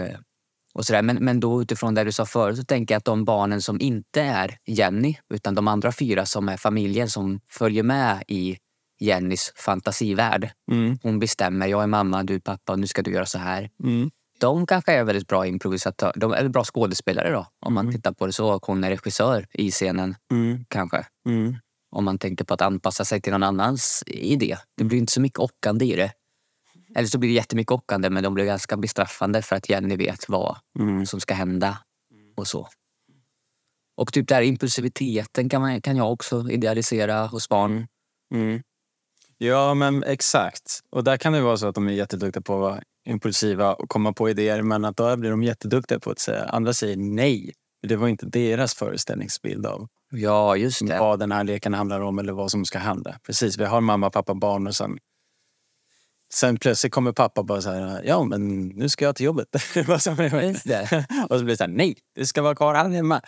[0.75, 1.03] och sådär.
[1.03, 3.81] Men, men då utifrån det du sa förut så tänker jag att de barnen som
[3.81, 8.57] inte är Jenny utan de andra fyra som är familjen som följer med i
[9.01, 10.51] Jennys fantasivärld.
[10.73, 10.99] Mm.
[11.03, 13.71] Hon bestämmer, jag är mamma, du är pappa nu ska du göra så här.
[13.85, 14.11] Mm.
[14.41, 16.13] De kanske är väldigt bra improvisatörer.
[16.17, 17.95] De är bra skådespelare då, om man Mm.
[17.95, 18.55] tittar på det så.
[18.55, 20.65] Och hon är regissör i scenen Mm.
[20.69, 21.07] kanske.
[21.27, 21.57] Mm.
[21.91, 24.57] Om man tänker på att anpassa sig till någon annans idé.
[24.77, 26.13] Det blir inte så mycket ockande i det.
[26.95, 30.29] Eller så blir det jättemycket ockande men de blir ganska bestraffande för att Jenny vet
[30.29, 31.07] vad Mm.
[31.07, 31.79] som ska hända
[32.37, 32.69] och så.
[33.97, 37.87] Och typ där impulsiviteten kan, man, kan jag också idealisera hos barn.
[38.35, 38.63] Mm.
[39.39, 40.81] Ja, men exakt.
[40.91, 43.89] Och där kan det vara så att de är jätteduktiga på att vara impulsiva och
[43.89, 47.53] komma på idéer men att då blir de jätteduktiga på att säga andra säger nej.
[47.89, 50.99] Det var inte deras föreställningsbild av Ja, just det.
[50.99, 53.19] vad den här leken handlar om eller vad som ska hända.
[53.27, 54.99] Precis, vi har mamma, pappa, barn och sen
[56.35, 59.49] Sen plötsligt kommer pappa bara så här, ja men nu ska jag till jobbet.
[61.29, 63.21] Och så blir det så här, nej, du ska vara kvar här hemma.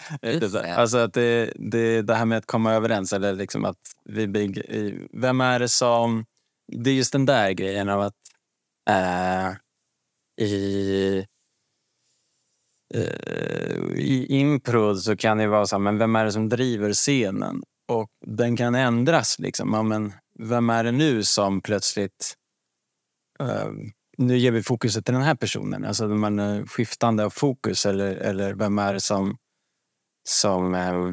[0.76, 4.94] Alltså att det, det, det här med att komma överens eller liksom att vi bygger,
[5.12, 6.24] vem är det som,
[6.72, 8.14] det är just den där grejen av att
[8.90, 9.52] äh,
[10.46, 11.26] i
[12.94, 13.20] eh,
[13.96, 17.62] i impro så kan det vara så här, men vem är det som driver scenen?
[17.88, 19.38] Och den kan ändras.
[19.38, 19.72] Liksom.
[19.72, 22.34] Ja, men vem är det nu som plötsligt...
[23.40, 23.68] eh,
[24.18, 25.84] nu ger vi fokuset till den här personen.
[25.84, 27.86] Alltså man är skiftande av fokus.
[27.86, 29.36] Eller, eller vem är det som,
[30.28, 31.12] som, eh,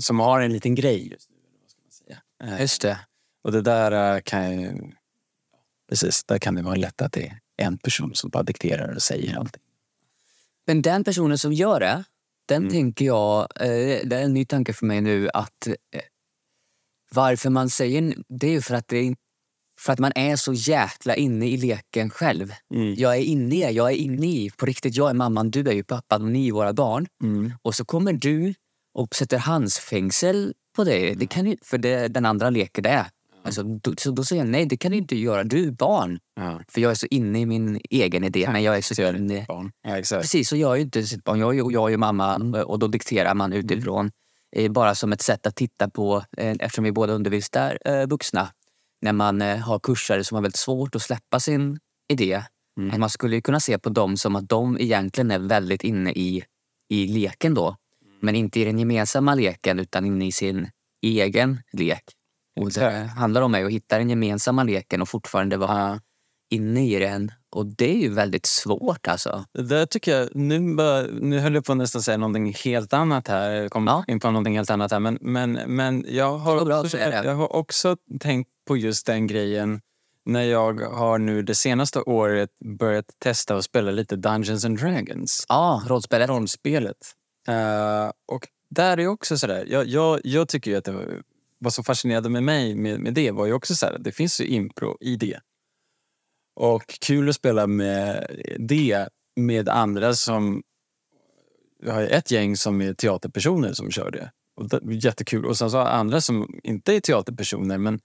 [0.00, 1.36] som har en liten grej just nu?
[1.62, 2.54] Vad ska man säga?
[2.54, 2.98] Eh, Just det.
[3.44, 4.92] och det där eh, kan ju...
[5.88, 9.02] Precis, där kan det vara lätt att det är en person som bara dikterar och
[9.02, 9.62] säger allting.
[10.66, 12.04] Men den personen som gör det,
[12.46, 12.70] den Mm.
[12.72, 15.74] tänker jag, eh, det är en ny tanke för mig nu att eh,
[17.10, 19.16] varför man säger det är ju för att, det är,
[19.78, 22.52] för att man är så jäkla inne i leken själv.
[22.74, 22.94] Mm.
[22.94, 25.72] Jag är inne i jag är inne i, på riktigt, jag är mamman, du är
[25.72, 27.06] ju pappan och ni är våra barn.
[27.22, 27.52] Mm.
[27.62, 28.54] Och så kommer du
[28.94, 31.14] och sätter handsfängsel på det.
[31.14, 33.06] det kan ju, för det, den andra leker det.
[33.42, 35.44] Alltså, då, så då säger jag nej, det kan du inte göra.
[35.44, 36.18] Du är barn.
[36.36, 36.60] Ja.
[36.68, 38.48] För jag är så inne i min egen idé.
[38.52, 39.44] Men jag är så inne...
[39.48, 39.72] Barn.
[39.82, 40.22] Ja, exakt.
[40.22, 41.40] Precis, så jag är ju inte sitt barn.
[41.40, 44.10] Jag är, jag är ju mamma och då dikterar man utifrån.
[44.56, 48.48] Eh, Bara som ett sätt att titta på, eh, eftersom vi båda undervisar eh, vuxna.
[49.02, 51.78] När man eh, har kursare som har väldigt svårt att släppa sin
[52.12, 52.42] idé.
[52.80, 52.90] Mm.
[52.90, 56.10] Att Man skulle ju kunna se på dem som att de egentligen är väldigt inne
[56.12, 56.44] i,
[56.88, 57.76] i leken då.
[58.20, 60.70] Men inte i den gemensamma leken utan inne i sin
[61.02, 62.04] egen lek.
[62.60, 66.00] Och det handlar om att hitta den gemensamma leken och fortfarande vara
[66.50, 67.32] inne i den.
[67.50, 69.44] Och det är ju väldigt svårt alltså.
[69.52, 72.92] Det där tycker jag, nu, bara, nu höll jag på att nästan säga någonting helt
[72.92, 73.50] annat här.
[73.50, 74.04] Jag kom Ja.
[74.08, 75.00] in på någonting helt annat här.
[75.00, 79.80] Men, men, men jag, har också, jag har också tänkt på just den grejen
[80.24, 85.46] när jag har nu det senaste året börjat testa och spela lite Dungeons and Dragons.
[85.48, 86.28] Ja, rollspelet.
[86.28, 86.96] rollspelet.
[87.48, 91.22] Eh, och där är också sådär, jag, jag, jag tycker att det var,
[91.58, 94.40] vad som fascinerade med mig med, med det var ju också så här, det finns
[94.40, 95.40] ju impro i det.
[96.56, 98.26] Och kul att spela med
[98.58, 100.62] det med andra som...
[101.82, 104.32] Jag har ett gäng som är teaterpersoner som kör det.
[104.56, 105.46] Och det jättekul.
[105.46, 108.00] Och sen så har andra som inte är teaterpersoner men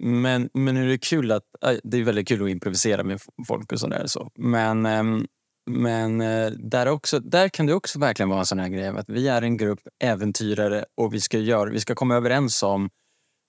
[0.00, 1.42] men, men är det kul att...
[1.64, 4.06] Äh, det är väldigt kul att improvisera med folk och sådär.
[4.06, 4.30] Så.
[4.34, 5.26] Men, ehm,
[5.70, 9.08] men eh, där, också, där kan det också verkligen vara en sån här grej att
[9.08, 12.90] vi är en grupp äventyrare och vi ska, göra, vi ska komma överens om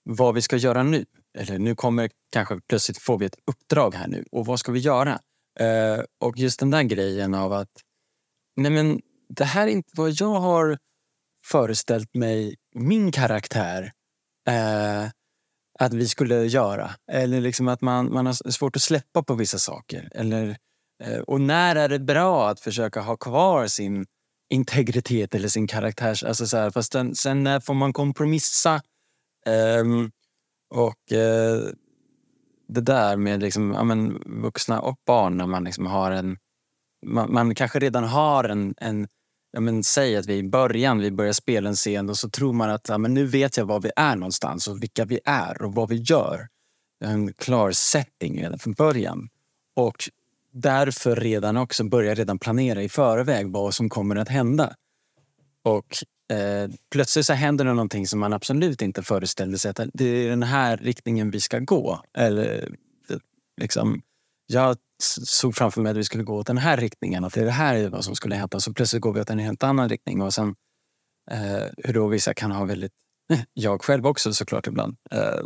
[0.10, 1.06] vad vi ska göra nu.
[1.38, 4.80] Eller nu kommer kanske plötsligt får vi ett uppdrag här nu och vad ska vi
[4.80, 5.20] göra?
[5.60, 7.72] Eh, och just den där grejen av att
[8.56, 10.78] nej men det här är inte vad jag har
[11.46, 13.92] föreställt mig min karaktär
[14.48, 15.10] eh,
[15.80, 16.92] att vi skulle göra.
[17.12, 20.10] Eller liksom att man, man har svårt att släppa på vissa saker.
[20.16, 20.58] Eller,
[21.04, 24.06] eh, och när är det bra att försöka ha kvar sin
[24.50, 26.26] integritet eller sin karaktär?
[26.26, 28.82] Alltså så här, fast den, sen när får man kompromissa?
[29.82, 30.12] Um,
[30.76, 31.70] och uh,
[32.68, 36.38] det där med liksom, ja, men, vuxna och barn när man liksom har en...
[37.06, 39.08] Man, man kanske redan har en, en
[39.54, 42.54] ja, men, säg att vi i början vi börjar spela en scen och så tror
[42.54, 45.62] man att ja, men nu vet jag var vi är någonstans och vilka vi är
[45.62, 46.48] och vad vi gör.
[47.04, 49.30] En klar setting redan från början.
[49.76, 50.10] Och
[50.54, 54.76] därför redan också börjar redan planera i förväg vad som kommer att hända.
[55.64, 56.04] Och
[56.38, 60.30] eh, plötsligt så händer det någonting som man absolut inte föreställde sig att det är
[60.30, 62.02] den här riktningen vi ska gå.
[62.18, 62.76] Eller
[63.62, 64.02] liksom,
[64.48, 67.46] jag såg framför mig att vi skulle gå åt den här riktningen, att det är
[67.46, 68.60] det här vad som skulle hända.
[68.60, 70.22] Så plötsligt går vi åt en helt annan riktning.
[70.22, 70.56] Och sen
[71.32, 72.94] eh, hur då vissa kan ha väldigt,
[73.54, 75.40] jag själv också såklart ibland, eh,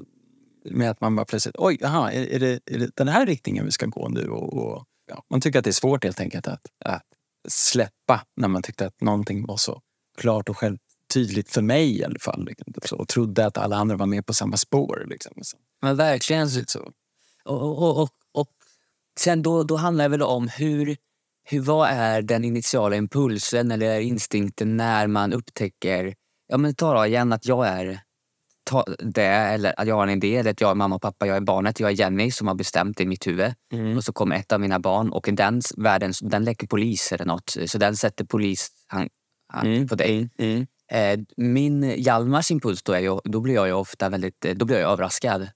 [0.71, 3.65] med att man bara plötsligt, oj, aha, är, är, det, är det den här riktningen
[3.65, 4.29] vi ska gå nu?
[4.29, 7.03] Och, och ja, man tycker att det är svårt helt enkelt att, att
[7.47, 9.81] släppa när man tyckte att någonting var så
[10.17, 12.45] klart och självtydligt för mig i alla fall.
[12.45, 15.05] Liksom, och trodde att alla andra var med på samma spår.
[15.09, 15.33] Liksom.
[15.81, 16.91] Men verkligen så.
[17.45, 18.09] Och, och, och
[19.19, 20.97] sen då, då handlar det väl om hur,
[21.43, 26.15] hur, vad är den initiala impulsen eller instinkten när man upptäcker,
[26.47, 27.99] ja men ta då igen att jag är
[28.99, 31.37] det eller att jag har en idé, eller att jag är mamma och pappa, jag
[31.37, 33.53] är barnet, jag är Jenny som har bestämt i mitt huvud.
[33.73, 33.97] Mm.
[33.97, 37.57] Och så kommer ett av mina barn och den världen, den läcker polis eller något.
[37.65, 39.09] Så den sätter polis han,
[39.53, 39.87] han, mm.
[39.87, 40.29] på dig.
[40.37, 40.67] Mm.
[40.91, 44.91] Eh, min Hjalmars impuls då, är ju, då blir jag ofta väldigt då blir jag
[44.91, 45.49] överraskad.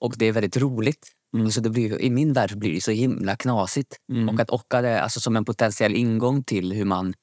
[0.00, 1.08] Och det är väldigt roligt.
[1.34, 1.50] Mm.
[1.50, 3.96] Så det blir, I min värld blir det så himla knasigt.
[4.12, 4.28] Mm.
[4.28, 7.14] Och att ocka det alltså som en potentiell ingång till hur man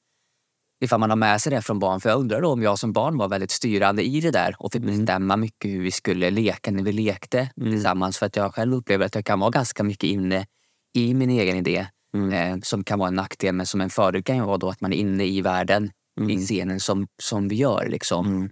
[0.84, 2.00] ifall man har med sig det från barn.
[2.00, 4.82] För jag undrar om jag som barn var väldigt styrande i det där och fick
[4.82, 4.98] mm.
[4.98, 7.72] bestämma mycket hur vi skulle leka när vi lekte mm.
[7.72, 8.18] tillsammans.
[8.18, 10.46] För att jag själv upplever att jag kan vara ganska mycket inne
[10.94, 11.86] i min egen idé.
[12.16, 12.32] Mm.
[12.32, 14.92] Eh, som kan vara en nackdel men som en fördel kan vara då att man
[14.92, 15.90] är inne i världen,
[16.20, 16.30] mm.
[16.30, 17.88] i scenen som, som vi gör.
[17.88, 18.26] Liksom.
[18.26, 18.50] Mm.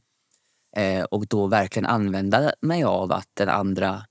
[0.77, 4.03] Eh, och då verkligen använda mig av att den andra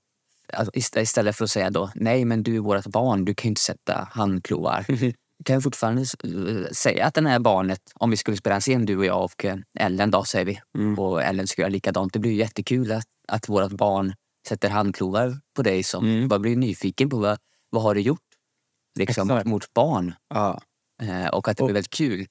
[0.52, 3.60] alltså istället för att säga då nej men du är vårt barn, du kan inte
[3.60, 4.86] sätta handklovar.
[5.44, 6.06] kan jag fortfarande
[6.72, 9.44] säga att den är barnet, om vi skulle spela en scen du och jag och
[9.44, 10.60] eh, Ellen då säger vi.
[10.78, 10.98] Mm.
[10.98, 12.12] Och Ellen skulle göra likadant.
[12.12, 14.14] Det blir jättekul att, att vårt barn
[14.48, 16.28] sätter handklovar på dig som mm.
[16.28, 17.38] bara blir nyfiken på vad,
[17.70, 18.20] vad har du gjort
[18.98, 20.14] liksom, mot barn.
[20.34, 20.60] Ja.
[21.02, 22.26] Eh, och att det blir väldigt kul.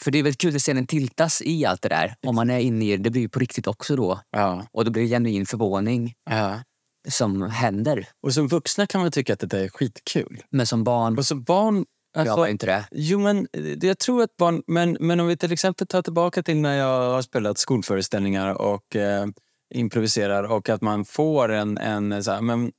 [0.00, 2.14] För det är väldigt kul att scenen tiltas i allt det där.
[2.26, 4.20] Om man är inne i det, det blir på riktigt också då.
[4.30, 4.66] Ja.
[4.72, 6.14] Och då blir det genuin förvåning.
[6.30, 6.60] Ja
[7.08, 8.08] som händer.
[8.22, 10.42] Och som vuxna kan man tycka att det där är skitkul.
[10.50, 11.18] Men som barn...
[11.18, 11.84] Och som barn
[12.16, 12.88] Alltså, jag inte det.
[12.90, 13.48] Jo, men
[13.82, 14.62] jag tror att barn...
[14.66, 18.96] Men, men om vi till exempel tar tillbaka till när jag har spelat skolföreställningar och
[18.96, 19.26] eh,
[19.74, 22.72] improviserar och att man får en, en så här, men,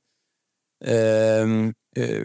[0.84, 1.42] eh,
[2.04, 2.24] eh,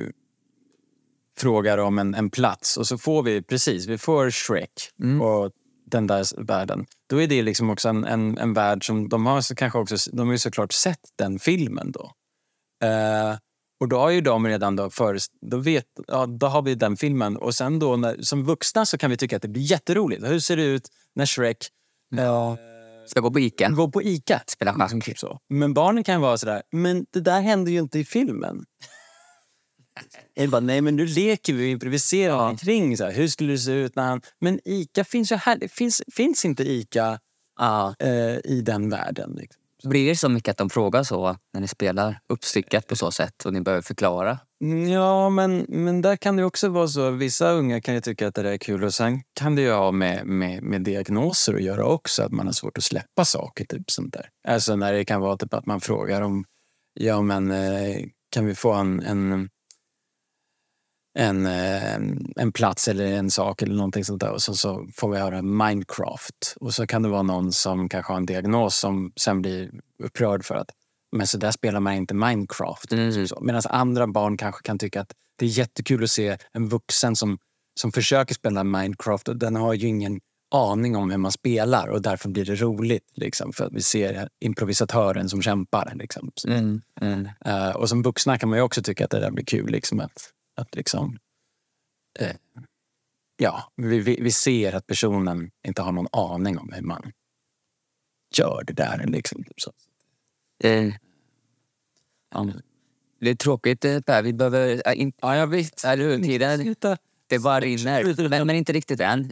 [1.37, 4.71] frågar om en, en plats och så får vi precis, vi får Shrek
[5.03, 5.21] mm.
[5.21, 5.51] och
[5.93, 6.85] den där världen.
[7.09, 10.11] Då är det liksom också en, en, en värld som de har så kanske också,
[10.11, 12.11] de har ju såklart sett den filmen då.
[12.83, 13.37] Eh,
[13.79, 16.97] och då har ju de redan då, för, då, vet, ja, då har vi den
[16.97, 17.37] filmen.
[17.37, 20.27] Och sen då när, som vuxna så kan vi tycka att det blir jätteroligt.
[20.27, 21.57] Hur ser det ut när Shrek
[22.15, 22.57] ja.
[23.05, 23.69] ska gå på Ica?
[23.69, 24.41] Gå på Ica.
[24.47, 25.05] Spela schack.
[25.05, 25.39] Typ så.
[25.49, 28.63] Men barnen kan vara sådär, men det där händer ju inte i filmen.
[30.33, 32.57] Jag bara, nej men nu leker vi och improviserar ja.
[32.57, 34.21] kring så här, hur skulle det se ut när han...
[34.41, 35.57] Men Ica finns ju här.
[35.57, 37.19] Det finns, finns inte Ica
[37.59, 37.95] ja.
[37.99, 39.35] eh, i den världen.
[39.37, 39.63] Liksom.
[39.83, 43.45] Blir det så mycket att de frågar så när ni spelar uppstyckat på så sätt
[43.45, 44.39] och ni behöver förklara?
[44.91, 47.09] Ja, men, men där kan det också vara så.
[47.09, 49.91] Vissa unga kan ju tycka att det är kul och sen kan det ju ha
[49.91, 52.23] med, med, med diagnoser att göra också.
[52.23, 53.65] Att man har svårt att släppa saker.
[53.65, 54.29] Typ sånt där.
[54.47, 56.45] Alltså när det kan vara typ att man frågar om
[56.93, 59.49] ja, men, eh, kan vi få en, en
[61.13, 61.95] en, eh,
[62.35, 64.31] en plats eller en sak eller någonting sånt där.
[64.31, 66.55] Och så, så får vi höra Minecraft.
[66.59, 69.71] Och så kan det vara någon som kanske har en diagnos som sen blir
[70.03, 70.69] upprörd för att
[71.15, 72.91] men så där spelar man inte Minecraft.
[72.91, 73.27] Mm.
[73.41, 77.37] Medan andra barn kanske kan tycka att det är jättekul att se en vuxen som,
[77.79, 80.19] som försöker spela Minecraft och den har ju ingen
[80.53, 83.11] aning om hur man spelar och därför blir det roligt.
[83.15, 85.93] Liksom, för att vi ser improvisatören som kämpar.
[85.95, 86.31] Liksom.
[86.47, 86.81] Mm.
[87.01, 87.29] Mm.
[87.47, 89.71] Uh, och som vuxna kan man ju också tycka att det där blir kul.
[89.71, 91.17] Liksom, att att liksom,
[92.19, 92.35] eh,
[93.37, 97.11] ja, vi, vi, ser att personen inte har någon aning om hur man
[98.37, 99.05] gör det där.
[99.07, 99.71] Liksom, typ så.
[100.63, 100.93] Eh,
[102.31, 102.47] ja.
[103.19, 104.81] Det är tråkigt eh, Per, vi behöver...
[104.85, 105.83] Äh, in, ja, jag vet.
[105.83, 106.23] Eller hur?
[106.23, 106.75] Tiden,
[107.27, 108.29] det bara rinner.
[108.29, 109.31] Men, men inte riktigt än.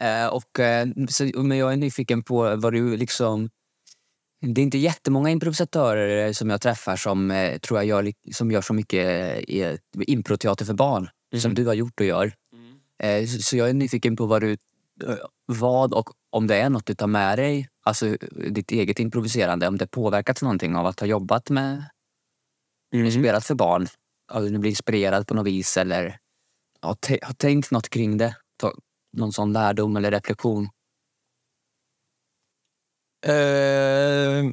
[0.00, 3.50] Eh, och, eh, så, men jag är nyfiken på vad du liksom...
[4.40, 8.60] Det är inte jättemånga improvisatörer som jag träffar som, eh, tror jag gör, som gör
[8.60, 9.04] så mycket
[9.48, 9.76] eh,
[10.06, 12.32] improteater för barn som du har gjort och gör.
[13.02, 14.52] Eh, så, jag är nyfiken på vad du...
[14.52, 15.16] eh,
[15.46, 18.16] Vad och om det är något du tar med dig, alltså
[18.50, 21.84] ditt eget improviserande, om det påverkats någonting av att ha jobbat med
[23.12, 23.86] spelat för barn,
[24.32, 26.18] om du blir inspirerad på något vis eller
[26.82, 28.36] har, har tänkt något kring det?
[28.56, 28.72] Ta,
[29.16, 30.68] någon sån lärdom eller reflektion?
[33.26, 34.52] Eh,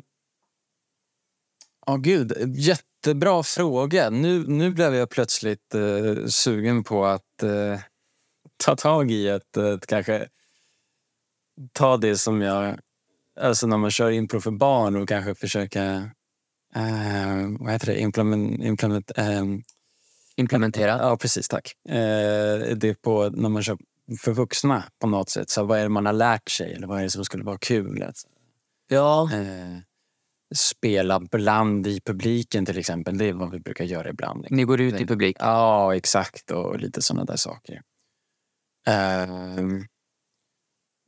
[1.90, 2.56] Ja, gud.
[2.56, 4.10] Jättebra fråga.
[4.10, 7.80] Nu, nu blev jag plötsligt eh, sugen på att eh,
[8.58, 10.28] ta tag i ett, ett kanske
[11.72, 12.80] ta det som jag...
[13.40, 15.84] Alltså när man kör impro för barn och kanske försöka...
[16.76, 18.00] Eh, vad heter det?
[18.00, 18.64] Implement...
[18.64, 19.64] implement ehm,
[20.36, 20.98] Implementera?
[20.98, 21.48] Ja, precis.
[21.48, 21.74] Tack.
[22.76, 23.78] Det på när man kör
[24.20, 25.50] för vuxna på något sätt.
[25.50, 26.74] Så vad är det man har lärt sig?
[26.74, 28.04] Eller vad är det som skulle vara kul?
[28.04, 28.16] Att,
[28.88, 29.30] Ja.
[29.34, 29.78] eh,
[30.56, 33.18] spela bland i publiken till exempel.
[33.18, 34.48] Det är vad vi brukar göra ibland.
[34.50, 35.38] Ni går ut i publik?
[35.40, 36.52] Ja, exakt.
[36.52, 37.82] Och lite sådana där saker.
[38.88, 39.86] Ehm,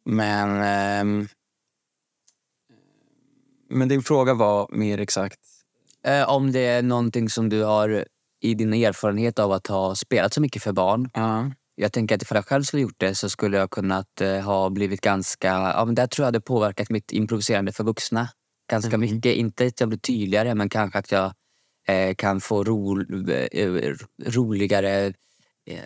[0.05, 0.61] men...
[0.61, 1.27] ehm,
[3.69, 5.39] men din fråga var mer exakt...
[6.03, 8.05] Eh, om det är någonting som du har
[8.41, 11.09] i din erfarenhet av att ha spelat så mycket för barn.
[11.13, 11.51] Ja.
[11.81, 14.69] Jag tänker att ifall jag själv skulle gjort det så skulle jag kunnat eh, ha
[14.69, 15.47] blivit ganska...
[15.47, 18.29] Ja, men där tror jag det påverkat mitt improviserande för vuxna
[18.71, 18.99] ganska Mhm.
[18.99, 19.35] mycket.
[19.35, 21.33] Inte att jag blir tydligare men kanske att jag
[21.87, 23.01] eh, kan få ro,
[23.51, 25.05] eh, roligare
[25.65, 25.79] eh,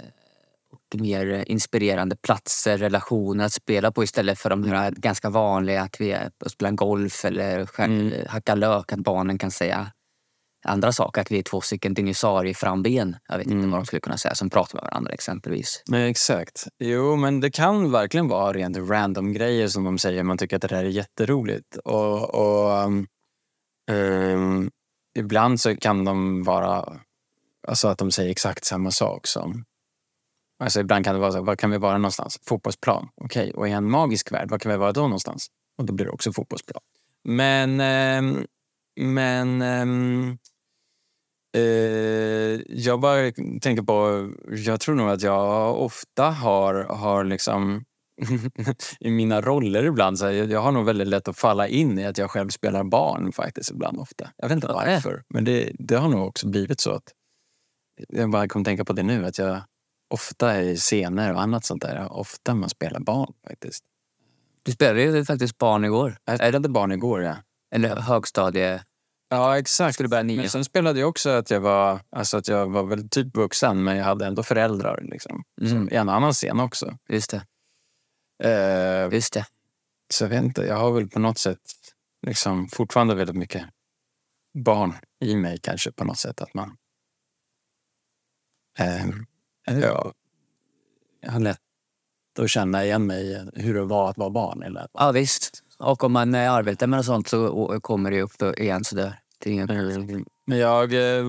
[0.72, 6.02] och mer inspirerande platser, relationer att spela på istället för de här ganska vanliga att
[6.02, 8.08] vi är och spelar golf eller Mm.
[8.08, 8.26] mm.
[8.30, 9.91] hacka lök, att barnen kan säga
[10.64, 11.22] andra saker.
[11.22, 13.16] Att vi är två stycken dinosaurieframben.
[13.28, 13.72] Jag vet inte Mm.
[13.72, 15.84] vad de skulle kunna säga som pratar med varandra exempelvis.
[15.89, 16.68] Men exakt.
[16.80, 20.24] Jo, men det kan verkligen vara rent random grejer som de säger.
[20.24, 21.76] Man tycker att det där är jätteroligt.
[21.78, 23.07] Och, och um,
[23.91, 24.72] um,
[25.20, 26.99] ibland så kan de vara...
[27.68, 29.66] Alltså att de säger exakt samma sak som...
[30.59, 32.39] Alltså ibland kan det vara så, var kan vi vara någonstans?
[32.47, 33.09] Fotbollsplan.
[33.16, 35.47] Okej, och i en magisk värld, var kan vi vara då någonstans?
[35.78, 36.82] Och då blir det också fotbollsplan.
[37.24, 38.45] Men, ehm,
[38.99, 40.38] men ehm,
[41.56, 43.32] Eh, jag bara
[43.62, 47.84] tänker på, jag tror nog att jag ofta har, har liksom
[48.99, 51.99] i mina roller ibland, så här, jag, jag har nog väldigt lätt att falla in
[51.99, 54.30] i att jag själv spelar barn faktiskt ibland ofta.
[54.38, 57.12] Jag vet inte varför, men det, det har nog också blivit så att
[58.10, 59.62] jag bara kom tänka på det nu, att jag
[60.14, 63.84] ofta i scener och annat sånt där, ofta man spelar barn faktiskt.
[64.64, 66.18] Du spelade ju faktiskt barn igår.
[66.26, 67.36] Jag spelade barn igår, ja.
[67.76, 68.84] Eller högstadie...
[69.34, 69.94] Ja, exakt.
[69.94, 70.38] Skulle börja nio.
[70.38, 73.84] Men sen spelade jag också att jag var, alltså att jag var väl typ vuxen,
[73.84, 75.00] men jag hade ändå föräldrar.
[75.02, 75.44] Liksom.
[75.62, 75.72] Mm.
[75.72, 76.98] Som I en annan scen också.
[77.10, 77.46] Just det.
[78.44, 79.46] Eh, Just det.
[80.14, 81.60] så jag vet inte, jag har väl på något sätt
[82.28, 83.66] liksom fortfarande väldigt mycket
[84.66, 86.42] barn i mig kanske på något sätt.
[86.42, 86.78] Att man...
[88.80, 89.06] Eh,
[89.82, 90.14] ja,
[91.22, 91.60] jag har lätt
[92.40, 94.64] att känna igen mig hur det var att vara barn.
[94.64, 95.64] Eller Ja, visst.
[95.78, 98.84] Och om man arbetar med något sånt så kommer det upp igen.
[98.92, 99.14] Mm.
[100.48, 100.94] Men jag...
[100.94, 101.26] eh,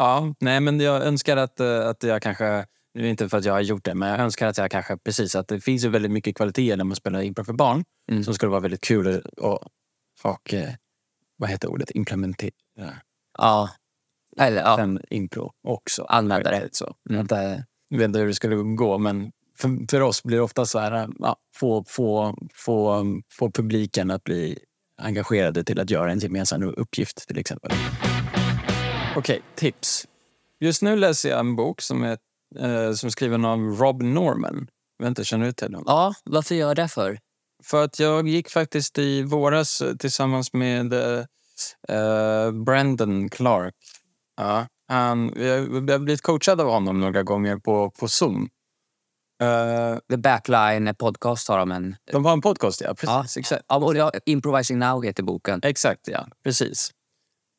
[0.00, 2.66] Ja, nej men jag önskar att, eh, att jag kanske...
[2.94, 4.96] Nu inte för att jag har gjort det, men jag önskar att jag kanske...
[4.96, 8.24] Precis, att det finns ju väldigt mycket kvaliteter när man spelar impro för barn Mm.
[8.24, 9.60] som skulle vara väldigt kul och,
[10.24, 10.70] och eh,
[11.36, 11.90] vad heter ordet?
[11.90, 12.50] Implementera.
[13.38, 13.70] Ja.
[14.40, 14.76] Eller ja.
[14.76, 16.02] Sen impro också.
[16.04, 16.68] Använda det.
[16.72, 16.94] Så.
[17.10, 17.22] Mm.
[17.24, 17.30] Att,
[17.88, 20.78] jag vet inte hur det skulle gå, men för, för oss blir det ofta så
[20.78, 24.58] här, ja, få, få, få, få publiken att bli
[24.98, 27.70] engagerade till att göra en gemensam uppgift till exempel.
[29.16, 30.06] Okej, tips.
[30.60, 32.18] Just nu läser jag en bok som är,
[32.58, 34.68] eh, som är skriven av Rob Norman.
[34.98, 35.84] Jag vet inte, känner du till honom?
[35.86, 37.18] ja, varför gör jag det för?
[37.64, 41.24] För att jag gick faktiskt i våras eh, tillsammans med eh,
[41.88, 43.74] eh, Brandon Clark.
[44.36, 48.48] Ja, han, har, vi har blivit coachade av honom några gånger på, på Zoom.
[49.42, 51.96] Eh, The Backline podcast har de en...
[52.12, 52.86] de har en podcast, ja.
[52.88, 52.94] Ja.
[52.94, 53.64] Precis, exakt.
[53.68, 55.60] Ja, och ja, Improvising Now heter boken.
[55.62, 56.26] Exakt, ja.
[56.44, 56.90] Precis.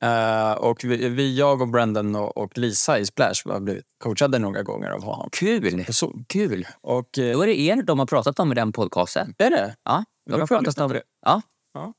[0.03, 4.39] Eh, och vi, vi, jag och Brandon och, och Lisa i Splash har blivit coachade
[4.39, 5.30] några gånger av honom.
[5.32, 5.86] Kul!
[5.89, 6.25] Zoom.
[6.30, 6.67] Kul!
[6.82, 9.34] Och, eh, Då är det er de har pratat om i den podcasten.
[9.38, 9.75] är det?
[9.84, 11.01] Ja, de har pratat om det.
[11.25, 11.41] Ja,
[11.73, 11.93] Ja.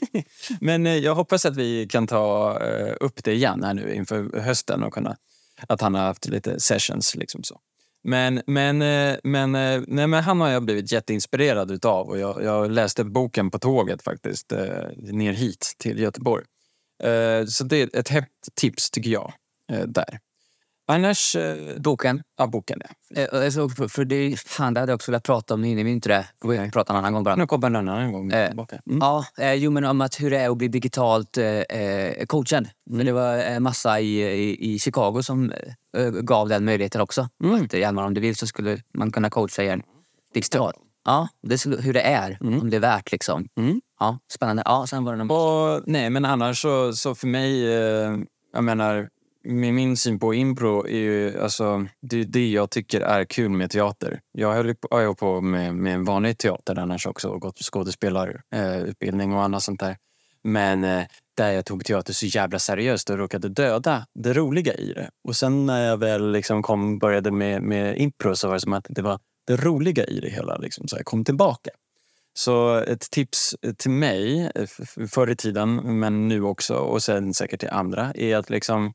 [0.60, 2.52] Men eh, jag hoppas att vi kan ta
[3.00, 5.16] upp det igen här nu inför hösten och kunna,
[5.68, 7.14] att han har haft lite sessions.
[7.14, 7.60] Liksom så.
[8.02, 12.44] Men, men, eh, men, eh, nej, men han har jag blivit jätteinspirerad utav och jag,
[12.44, 16.44] jag läste boken på tåget faktiskt, eh, ner hit till Göteborg.
[17.48, 19.32] Så det är ett hett tips tycker jag.
[19.86, 20.18] Där.
[20.90, 21.36] Annars...
[21.36, 22.22] Eh, Boken.
[22.38, 23.22] ja, boken ja.
[23.22, 25.84] Eh, alltså, för, för det, fan, det hade jag också velat prata om, nu hinner
[25.84, 26.26] vi inte det.
[26.42, 27.36] Vi prata en annan gång bara.
[27.36, 28.50] Nu kommer en annan gång Eh.
[28.50, 28.98] Mm.
[29.00, 32.68] Ja, eh, jo, men om att hur det är att bli digitalt eh, eh, coachad.
[32.90, 35.52] För det var eh, massa i, i, i Chicago som
[36.22, 37.28] gav den möjligheten också.
[37.44, 37.64] Mm.
[37.64, 39.82] Att, Hjalmar, om du vill så skulle man kunna coacha er
[40.34, 40.76] digitalt.
[41.04, 42.38] Ja, det är hur det är.
[42.40, 43.48] Om det är värt liksom.
[43.56, 43.80] Mm.
[44.00, 44.62] Ja, spännande.
[44.66, 45.30] Ja, sen var det någon...
[45.30, 47.64] Och, nej, men annars så, så för mig,
[48.52, 49.08] jag menar,
[49.44, 53.50] med min syn på impro är ju, alltså, det är det jag tycker är kul
[53.50, 54.20] med teater.
[54.32, 59.42] Jag höll på, på med, med vanlig teater annars också och gått på skådespelarutbildning och
[59.42, 59.96] annat sånt där.
[60.42, 61.04] Men eh,
[61.36, 65.10] där jag tog teater så jävla seriöst och råkade döda det roliga i det.
[65.24, 68.72] Och sen när jag väl liksom kom, började med, med impro så var det som
[68.72, 70.56] att det var det roliga i det hela.
[70.56, 71.70] Liksom, så jag kom tillbaka.
[72.34, 74.66] Så ett tips till mig, eh,
[75.08, 78.92] förr i tiden, men nu också och sen säkert till andra, är att liksom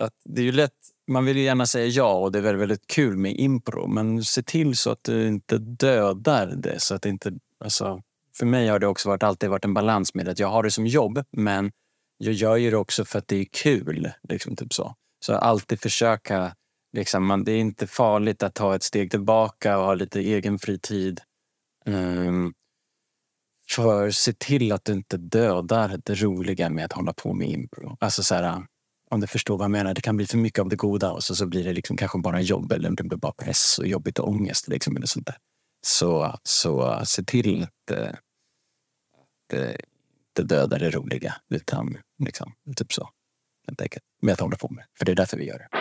[0.00, 0.72] att det är ju lätt,
[1.08, 4.24] man vill ju gärna säga ja och det är väldigt, väldigt kul med impro men
[4.24, 6.80] se till så att du inte dödar det.
[6.80, 7.32] Så att det inte,
[7.64, 8.02] alltså,
[8.34, 10.70] för mig har det också varit, alltid varit en balans med att jag har det
[10.70, 11.72] som jobb men
[12.18, 14.12] jag gör ju det också för att det är kul.
[14.28, 14.94] Liksom, typ så.
[15.24, 16.54] så alltid försöka,
[16.92, 20.58] liksom, man, det är inte farligt att ta ett steg tillbaka och ha lite egen
[20.58, 21.20] fritid.
[21.86, 22.52] Um,
[23.70, 27.96] för se till att du inte dödar det roliga med att hålla på med impro.
[28.00, 28.66] Alltså så här,
[29.10, 29.94] om du förstår vad jag menar.
[29.94, 32.18] Det kan bli för mycket av det goda och så, så blir det liksom kanske
[32.18, 34.68] bara jobb eller det blir bara press och jobbigt och ångest.
[34.68, 35.36] Liksom, eller sånt där.
[35.86, 39.76] Så, så se till att eh, det, det eh,
[40.30, 43.08] inte dödar det roliga utan liksom, typ så.
[43.66, 44.04] Helt enkelt.
[44.22, 44.84] Med att hålla på med.
[44.98, 45.79] För det är därför vi gör det.